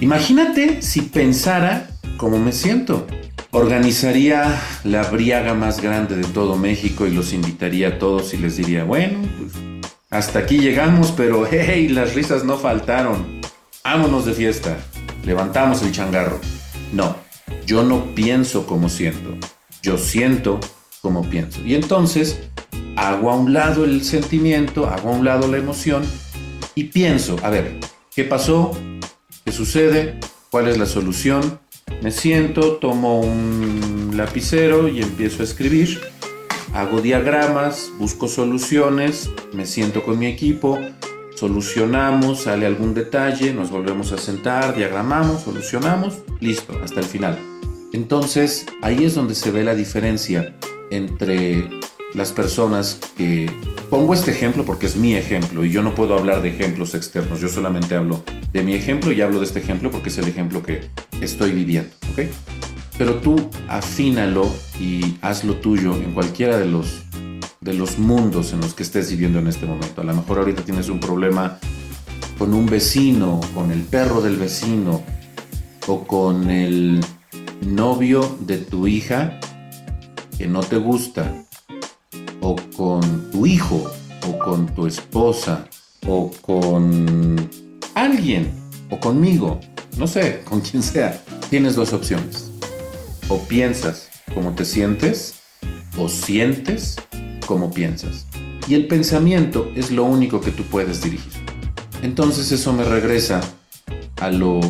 Imagínate 0.00 0.82
si 0.82 1.00
pensara 1.00 1.88
cómo 2.18 2.38
me 2.38 2.52
siento. 2.52 3.06
Organizaría 3.52 4.60
la 4.84 5.04
briaga 5.04 5.54
más 5.54 5.80
grande 5.80 6.14
de 6.14 6.24
todo 6.24 6.56
México 6.58 7.06
y 7.06 7.10
los 7.10 7.32
invitaría 7.32 7.88
a 7.88 7.98
todos 7.98 8.34
y 8.34 8.36
les 8.36 8.58
diría, 8.58 8.84
bueno, 8.84 9.20
pues 9.38 9.52
hasta 10.10 10.40
aquí 10.40 10.58
llegamos, 10.58 11.10
pero 11.12 11.46
hey, 11.50 11.88
las 11.88 12.14
risas 12.14 12.44
no 12.44 12.58
faltaron. 12.58 13.40
Vámonos 13.82 14.26
de 14.26 14.34
fiesta. 14.34 14.76
Levantamos 15.24 15.82
el 15.84 15.90
changarro. 15.90 16.38
No, 16.92 17.16
yo 17.64 17.82
no 17.82 18.14
pienso 18.14 18.66
como 18.66 18.90
siento. 18.90 19.38
Yo 19.82 19.96
siento 19.96 20.60
como 21.02 21.28
pienso. 21.28 21.60
Y 21.66 21.74
entonces 21.74 22.38
hago 22.96 23.30
a 23.30 23.36
un 23.36 23.52
lado 23.52 23.84
el 23.84 24.04
sentimiento, 24.04 24.86
hago 24.86 25.10
a 25.10 25.12
un 25.12 25.24
lado 25.24 25.48
la 25.48 25.58
emoción 25.58 26.04
y 26.76 26.84
pienso, 26.84 27.36
a 27.42 27.50
ver, 27.50 27.78
¿qué 28.14 28.24
pasó? 28.24 28.70
¿Qué 29.44 29.50
sucede? 29.50 30.18
¿Cuál 30.50 30.68
es 30.68 30.78
la 30.78 30.86
solución? 30.86 31.58
Me 32.02 32.12
siento, 32.12 32.76
tomo 32.76 33.20
un 33.20 34.12
lapicero 34.14 34.86
y 34.88 35.02
empiezo 35.02 35.42
a 35.42 35.44
escribir. 35.44 36.00
Hago 36.72 37.00
diagramas, 37.00 37.90
busco 37.98 38.28
soluciones, 38.28 39.28
me 39.52 39.66
siento 39.66 40.04
con 40.04 40.18
mi 40.18 40.26
equipo, 40.26 40.78
solucionamos, 41.34 42.42
sale 42.42 42.64
algún 42.64 42.94
detalle, 42.94 43.52
nos 43.52 43.70
volvemos 43.70 44.12
a 44.12 44.18
sentar, 44.18 44.76
diagramamos, 44.76 45.42
solucionamos, 45.42 46.18
listo, 46.40 46.72
hasta 46.82 47.00
el 47.00 47.06
final. 47.06 47.38
Entonces, 47.92 48.64
ahí 48.80 49.04
es 49.04 49.14
donde 49.16 49.34
se 49.34 49.50
ve 49.50 49.64
la 49.64 49.74
diferencia 49.74 50.54
entre 50.92 51.68
las 52.14 52.32
personas 52.32 52.98
que... 53.16 53.50
Pongo 53.90 54.14
este 54.14 54.30
ejemplo 54.30 54.64
porque 54.64 54.86
es 54.86 54.96
mi 54.96 55.16
ejemplo 55.16 55.66
y 55.66 55.70
yo 55.70 55.82
no 55.82 55.94
puedo 55.94 56.16
hablar 56.16 56.40
de 56.40 56.48
ejemplos 56.48 56.94
externos, 56.94 57.42
yo 57.42 57.48
solamente 57.48 57.94
hablo 57.94 58.24
de 58.50 58.62
mi 58.62 58.72
ejemplo 58.72 59.12
y 59.12 59.20
hablo 59.20 59.38
de 59.38 59.44
este 59.44 59.58
ejemplo 59.58 59.90
porque 59.90 60.08
es 60.08 60.16
el 60.16 60.28
ejemplo 60.28 60.62
que 60.62 60.80
estoy 61.20 61.52
viviendo, 61.52 61.90
¿ok? 62.12 62.22
Pero 62.96 63.16
tú 63.16 63.50
afínalo 63.68 64.50
y 64.80 65.18
hazlo 65.20 65.56
tuyo 65.56 65.94
en 65.94 66.12
cualquiera 66.12 66.58
de 66.58 66.64
los, 66.64 67.02
de 67.60 67.74
los 67.74 67.98
mundos 67.98 68.54
en 68.54 68.62
los 68.62 68.72
que 68.72 68.82
estés 68.82 69.10
viviendo 69.10 69.40
en 69.40 69.48
este 69.48 69.66
momento. 69.66 70.00
A 70.00 70.04
lo 70.04 70.14
mejor 70.14 70.38
ahorita 70.38 70.62
tienes 70.62 70.88
un 70.88 70.98
problema 70.98 71.58
con 72.38 72.54
un 72.54 72.64
vecino, 72.64 73.42
con 73.54 73.72
el 73.72 73.82
perro 73.82 74.22
del 74.22 74.36
vecino 74.36 75.02
o 75.86 76.06
con 76.06 76.48
el 76.48 77.04
novio 77.60 78.38
de 78.40 78.56
tu 78.56 78.86
hija 78.86 79.38
que 80.36 80.46
no 80.46 80.60
te 80.60 80.76
gusta 80.76 81.32
o 82.40 82.56
con 82.76 83.30
tu 83.30 83.46
hijo, 83.46 83.90
o 84.26 84.38
con 84.38 84.66
tu 84.74 84.86
esposa, 84.86 85.68
o 86.06 86.30
con 86.42 87.48
alguien, 87.94 88.52
o 88.90 88.98
conmigo, 88.98 89.60
no 89.96 90.06
sé, 90.06 90.42
con 90.44 90.60
quien 90.60 90.82
sea, 90.82 91.22
tienes 91.48 91.74
dos 91.74 91.92
opciones. 91.92 92.50
O 93.28 93.38
piensas 93.38 94.08
como 94.34 94.54
te 94.54 94.64
sientes, 94.64 95.34
o 95.96 96.08
sientes 96.08 96.96
como 97.46 97.70
piensas. 97.70 98.26
Y 98.68 98.74
el 98.74 98.86
pensamiento 98.86 99.70
es 99.74 99.90
lo 99.90 100.04
único 100.04 100.40
que 100.40 100.50
tú 100.50 100.64
puedes 100.64 101.02
dirigir. 101.02 101.32
Entonces 102.02 102.50
eso 102.52 102.72
me 102.72 102.84
regresa 102.84 103.40
a 104.20 104.30
lo 104.30 104.60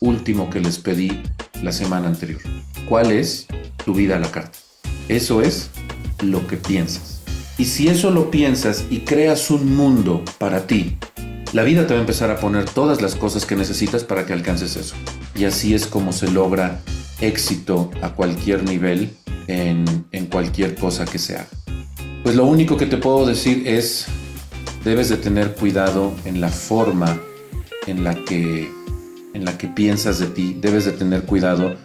último 0.00 0.50
que 0.50 0.60
les 0.60 0.78
pedí 0.78 1.22
la 1.62 1.72
semana 1.72 2.08
anterior. 2.08 2.40
¿Cuál 2.88 3.12
es 3.12 3.46
tu 3.84 3.94
vida 3.94 4.16
a 4.16 4.18
la 4.18 4.30
carta? 4.30 4.63
Eso 5.08 5.42
es 5.42 5.70
lo 6.22 6.46
que 6.46 6.56
piensas. 6.56 7.20
Y 7.56 7.66
si 7.66 7.88
eso 7.88 8.10
lo 8.10 8.30
piensas 8.30 8.84
y 8.90 9.00
creas 9.00 9.50
un 9.50 9.76
mundo 9.76 10.24
para 10.38 10.66
ti, 10.66 10.96
la 11.52 11.62
vida 11.62 11.86
te 11.86 11.94
va 11.94 11.98
a 11.98 12.00
empezar 12.00 12.30
a 12.30 12.40
poner 12.40 12.64
todas 12.64 13.00
las 13.00 13.14
cosas 13.14 13.46
que 13.46 13.54
necesitas 13.54 14.02
para 14.02 14.26
que 14.26 14.32
alcances 14.32 14.76
eso. 14.76 14.96
Y 15.36 15.44
así 15.44 15.72
es 15.72 15.86
como 15.86 16.12
se 16.12 16.28
logra 16.30 16.80
éxito 17.20 17.90
a 18.02 18.14
cualquier 18.14 18.64
nivel 18.64 19.10
en, 19.46 19.84
cualquier 20.32 20.74
cosa 20.74 21.04
que 21.04 21.18
se 21.18 21.36
haga. 21.36 21.48
Pues 22.24 22.34
lo 22.34 22.44
único 22.44 22.76
que 22.76 22.86
te 22.86 22.96
puedo 22.96 23.24
decir 23.24 23.68
es, 23.68 24.06
debes 24.84 25.10
de 25.10 25.16
tener 25.16 25.54
cuidado 25.54 26.12
en 26.24 26.40
la 26.40 26.48
forma 26.48 27.20
en 27.86 28.02
la 28.02 28.16
que, 28.24 28.68
en 29.32 29.44
la 29.44 29.56
que 29.56 29.68
piensas 29.68 30.18
de 30.18 30.26
ti, 30.26 30.56
debes 30.60 30.86
de 30.86 30.92
tener 30.92 31.22
cuidado 31.22 31.76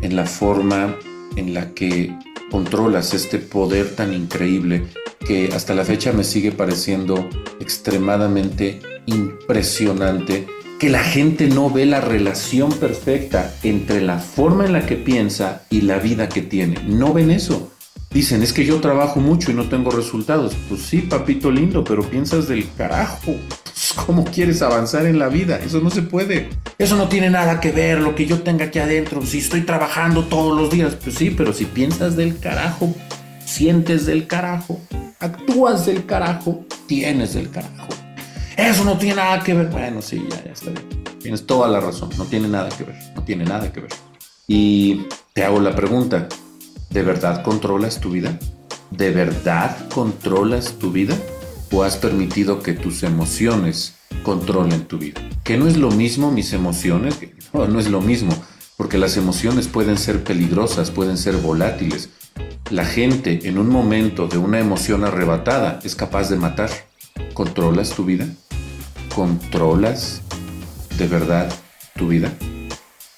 en 0.00 0.14
la 0.14 0.26
forma 0.26 0.94
en 1.34 1.54
la 1.54 1.74
que 1.74 2.14
controlas 2.50 3.14
este 3.14 3.38
poder 3.38 3.94
tan 3.94 4.12
increíble 4.14 4.86
que 5.26 5.50
hasta 5.54 5.74
la 5.74 5.84
fecha 5.84 6.12
me 6.12 6.24
sigue 6.24 6.52
pareciendo 6.52 7.28
extremadamente 7.60 8.80
impresionante 9.06 10.46
que 10.78 10.88
la 10.88 11.02
gente 11.02 11.48
no 11.48 11.70
ve 11.70 11.86
la 11.86 12.00
relación 12.00 12.72
perfecta 12.72 13.52
entre 13.64 14.00
la 14.00 14.18
forma 14.18 14.64
en 14.64 14.72
la 14.72 14.86
que 14.86 14.94
piensa 14.94 15.62
y 15.70 15.80
la 15.80 15.98
vida 15.98 16.28
que 16.28 16.40
tiene. 16.40 16.76
No 16.86 17.12
ven 17.12 17.30
eso. 17.32 17.72
Dicen, 18.10 18.42
es 18.42 18.52
que 18.52 18.64
yo 18.64 18.80
trabajo 18.80 19.20
mucho 19.20 19.50
y 19.50 19.54
no 19.54 19.68
tengo 19.68 19.90
resultados. 19.90 20.54
Pues 20.68 20.82
sí, 20.82 21.02
papito 21.02 21.50
lindo, 21.50 21.82
pero 21.82 22.08
piensas 22.08 22.48
del 22.48 22.72
carajo. 22.74 23.34
¿Cómo 24.06 24.24
quieres 24.24 24.62
avanzar 24.62 25.06
en 25.06 25.18
la 25.18 25.28
vida? 25.28 25.58
Eso 25.58 25.80
no 25.80 25.90
se 25.90 26.02
puede. 26.02 26.50
Eso 26.78 26.96
no 26.96 27.08
tiene 27.08 27.30
nada 27.30 27.60
que 27.60 27.72
ver 27.72 28.00
lo 28.00 28.14
que 28.14 28.26
yo 28.26 28.42
tenga 28.42 28.66
aquí 28.66 28.78
adentro. 28.78 29.24
Si 29.24 29.38
estoy 29.38 29.62
trabajando 29.62 30.24
todos 30.24 30.56
los 30.56 30.70
días, 30.70 30.94
pues 31.02 31.16
sí, 31.16 31.30
pero 31.30 31.52
si 31.52 31.64
piensas 31.64 32.16
del 32.16 32.38
carajo, 32.38 32.94
sientes 33.44 34.06
del 34.06 34.26
carajo, 34.26 34.80
actúas 35.20 35.86
del 35.86 36.06
carajo, 36.06 36.64
tienes 36.86 37.34
del 37.34 37.50
carajo. 37.50 37.88
Eso 38.56 38.84
no 38.84 38.98
tiene 38.98 39.16
nada 39.16 39.42
que 39.42 39.54
ver. 39.54 39.68
Bueno, 39.68 40.02
sí, 40.02 40.24
ya, 40.30 40.44
ya 40.44 40.52
está 40.52 40.70
bien. 40.70 41.04
Tienes 41.20 41.46
toda 41.46 41.68
la 41.68 41.80
razón. 41.80 42.10
No 42.16 42.24
tiene 42.24 42.48
nada 42.48 42.68
que 42.70 42.84
ver. 42.84 42.96
No 43.14 43.22
tiene 43.22 43.44
nada 43.44 43.72
que 43.72 43.80
ver. 43.80 43.90
Y 44.46 45.06
te 45.32 45.44
hago 45.44 45.60
la 45.60 45.74
pregunta. 45.74 46.28
¿De 46.90 47.02
verdad 47.02 47.42
controlas 47.42 48.00
tu 48.00 48.10
vida? 48.10 48.38
¿De 48.90 49.10
verdad 49.10 49.76
controlas 49.90 50.72
tu 50.78 50.90
vida? 50.90 51.14
¿O 51.70 51.82
has 51.82 51.96
permitido 51.96 52.62
que 52.62 52.72
tus 52.72 53.02
emociones 53.02 53.94
controlen 54.22 54.86
tu 54.86 54.98
vida? 54.98 55.20
Que 55.44 55.58
no 55.58 55.66
es 55.66 55.76
lo 55.76 55.90
mismo 55.90 56.30
mis 56.30 56.52
emociones. 56.52 57.18
No, 57.54 57.80
es 57.80 57.88
lo 57.88 58.02
mismo. 58.02 58.30
Porque 58.76 58.98
las 58.98 59.16
emociones 59.16 59.68
pueden 59.68 59.96
ser 59.96 60.22
peligrosas, 60.22 60.90
pueden 60.90 61.16
ser 61.16 61.38
volátiles, 61.38 62.10
la 62.70 62.84
gente 62.84 63.40
en 63.44 63.56
un 63.56 63.70
momento 63.70 64.28
de 64.28 64.36
una 64.36 64.58
emoción 64.58 65.02
arrebatada 65.04 65.80
es 65.82 65.96
capaz 65.96 66.28
de 66.28 66.36
matar. 66.36 66.68
¿Controlas 67.32 67.90
tu 67.90 68.04
vida? 68.04 68.26
¿Controlas 69.14 70.20
de 70.98 71.06
verdad 71.06 71.50
tu 71.96 72.08
vida? 72.08 72.30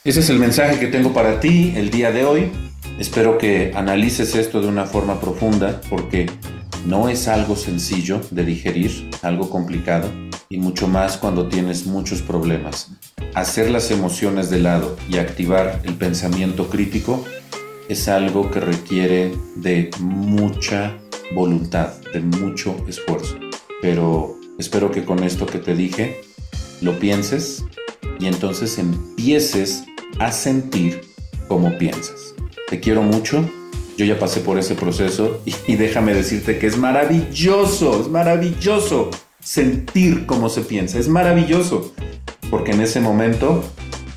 Ese 0.05 0.21
es 0.21 0.31
el 0.31 0.39
mensaje 0.39 0.79
que 0.79 0.87
tengo 0.87 1.13
para 1.13 1.41
ti 1.41 1.73
el 1.77 1.91
día 1.91 2.13
de 2.13 2.25
hoy. 2.25 2.53
Espero 3.01 3.37
que 3.39 3.73
analices 3.75 4.37
esto 4.37 4.61
de 4.63 4.69
una 4.69 4.87
forma 4.87 5.21
profunda 5.21 5.81
porque 5.91 6.27
no 6.87 7.09
es 7.09 7.29
algo 7.29 7.57
sencillo 7.57 8.21
de 8.31 8.45
digerir, 8.45 9.11
algo 9.23 9.51
complicado 9.51 10.11
y 10.49 10.59
mucho 10.59 10.89
más 10.89 11.17
cuando 11.17 11.49
tienes 11.49 11.87
muchos 11.87 12.23
problemas. 12.23 12.91
Hacer 13.35 13.71
las 13.71 13.91
emociones 13.91 14.51
de 14.51 14.59
lado 14.59 14.97
y 15.09 15.19
activar 15.19 15.81
el 15.85 15.95
pensamiento 15.95 16.69
crítico 16.69 17.25
es 17.89 18.09
algo 18.09 18.51
que 18.51 18.61
requiere 18.61 19.33
de 19.57 19.91
mucha 20.01 20.97
voluntad, 21.35 21.95
de 22.13 22.21
mucho 22.21 22.77
esfuerzo. 22.89 23.39
Pero 23.83 24.39
espero 24.59 24.91
que 24.91 25.05
con 25.05 25.23
esto 25.23 25.47
que 25.47 25.59
te 25.59 25.75
dije 25.75 26.21
lo 26.81 26.99
pienses 26.99 27.65
y 28.19 28.27
entonces 28.27 28.79
empieces 28.79 29.85
a 30.19 30.33
sentir 30.33 31.03
como 31.49 31.77
piensas. 31.79 32.35
Te 32.69 32.81
quiero 32.81 33.03
mucho, 33.03 33.49
yo 34.01 34.07
ya 34.07 34.19
pasé 34.19 34.41
por 34.41 34.59
ese 34.59 34.75
proceso 34.77 35.43
y, 35.45 35.77
déjame 35.77 36.15
decirte 36.15 36.59
que 36.59 36.67
es 36.67 36.79
maravilloso, 36.79 38.01
es 38.01 38.09
maravilloso 38.09 39.11
sentir 39.43 40.25
cómo 40.25 40.49
se 40.49 40.63
piensa, 40.63 40.99
es 40.99 41.09
maravilloso. 41.09 41.93
porque 42.49 42.73
en 42.73 42.81
ese 42.81 43.01
momento 43.01 43.63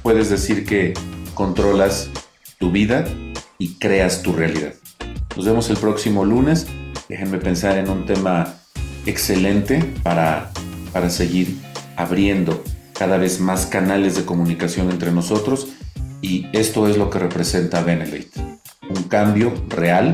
puedes 0.01 0.29
decir 0.29 0.65
que 0.65 0.93
controlas 1.35 2.09
tu 2.59 2.71
vida 2.71 3.05
y 3.59 3.75
creas 3.75 4.23
tu 4.23 4.31
realidad. 4.31 4.73
Nos 5.35 5.45
vemos 5.45 5.69
el 5.69 5.77
próximo 5.77 6.23
lunes. 6.23 6.65
Déjenme 7.09 7.37
pensar 7.37 7.77
en 7.77 7.89
un 7.89 8.05
tema 8.05 8.55
excelente 9.05 9.83
para, 10.01 10.51
para 10.93 11.09
seguir 11.09 11.57
abriendo 11.97 12.63
cada 12.97 13.17
vez 13.17 13.39
más 13.39 13.65
canales 13.65 14.15
de 14.15 14.23
comunicación 14.23 14.89
entre 14.89 15.11
nosotros 15.11 15.67
y 16.21 16.47
esto 16.53 16.87
es 16.87 16.97
lo 16.97 17.09
que 17.09 17.19
representa 17.19 17.83
Benelete. 17.83 18.52
Un 18.95 19.03
cambio 19.03 19.53
real 19.69 20.13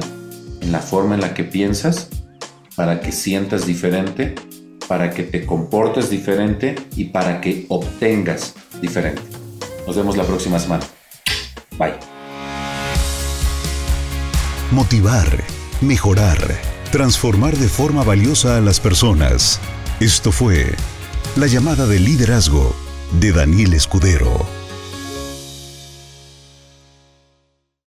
en 0.62 0.72
la 0.72 0.80
forma 0.80 1.16
en 1.16 1.22
la 1.22 1.34
que 1.34 1.44
piensas 1.44 2.10
para 2.76 3.02
que 3.02 3.12
sientas 3.12 3.66
diferente, 3.66 4.36
para 4.88 5.12
que 5.12 5.24
te 5.24 5.46
comportes 5.46 6.10
diferente 6.10 6.76
y 6.96 7.06
para 7.06 7.42
que 7.42 7.66
obtengas 7.68 8.54
diferente. 8.82 9.22
Nos 9.86 9.98
vemos 9.98 10.16
la 10.16 10.24
próxima 10.24 10.60
semana. 10.60 10.86
Bye. 11.78 11.96
Motivar, 14.72 15.44
mejorar, 15.82 16.38
transformar 16.92 17.58
de 17.58 17.68
forma 17.68 18.04
valiosa 18.04 18.58
a 18.58 18.62
las 18.62 18.80
personas. 18.80 19.60
Esto 20.00 20.32
fue 20.32 20.74
la 21.36 21.48
llamada 21.48 21.86
de 21.86 22.00
liderazgo 22.00 22.74
de 23.20 23.32
Daniel 23.32 23.74
Escudero. 23.74 24.59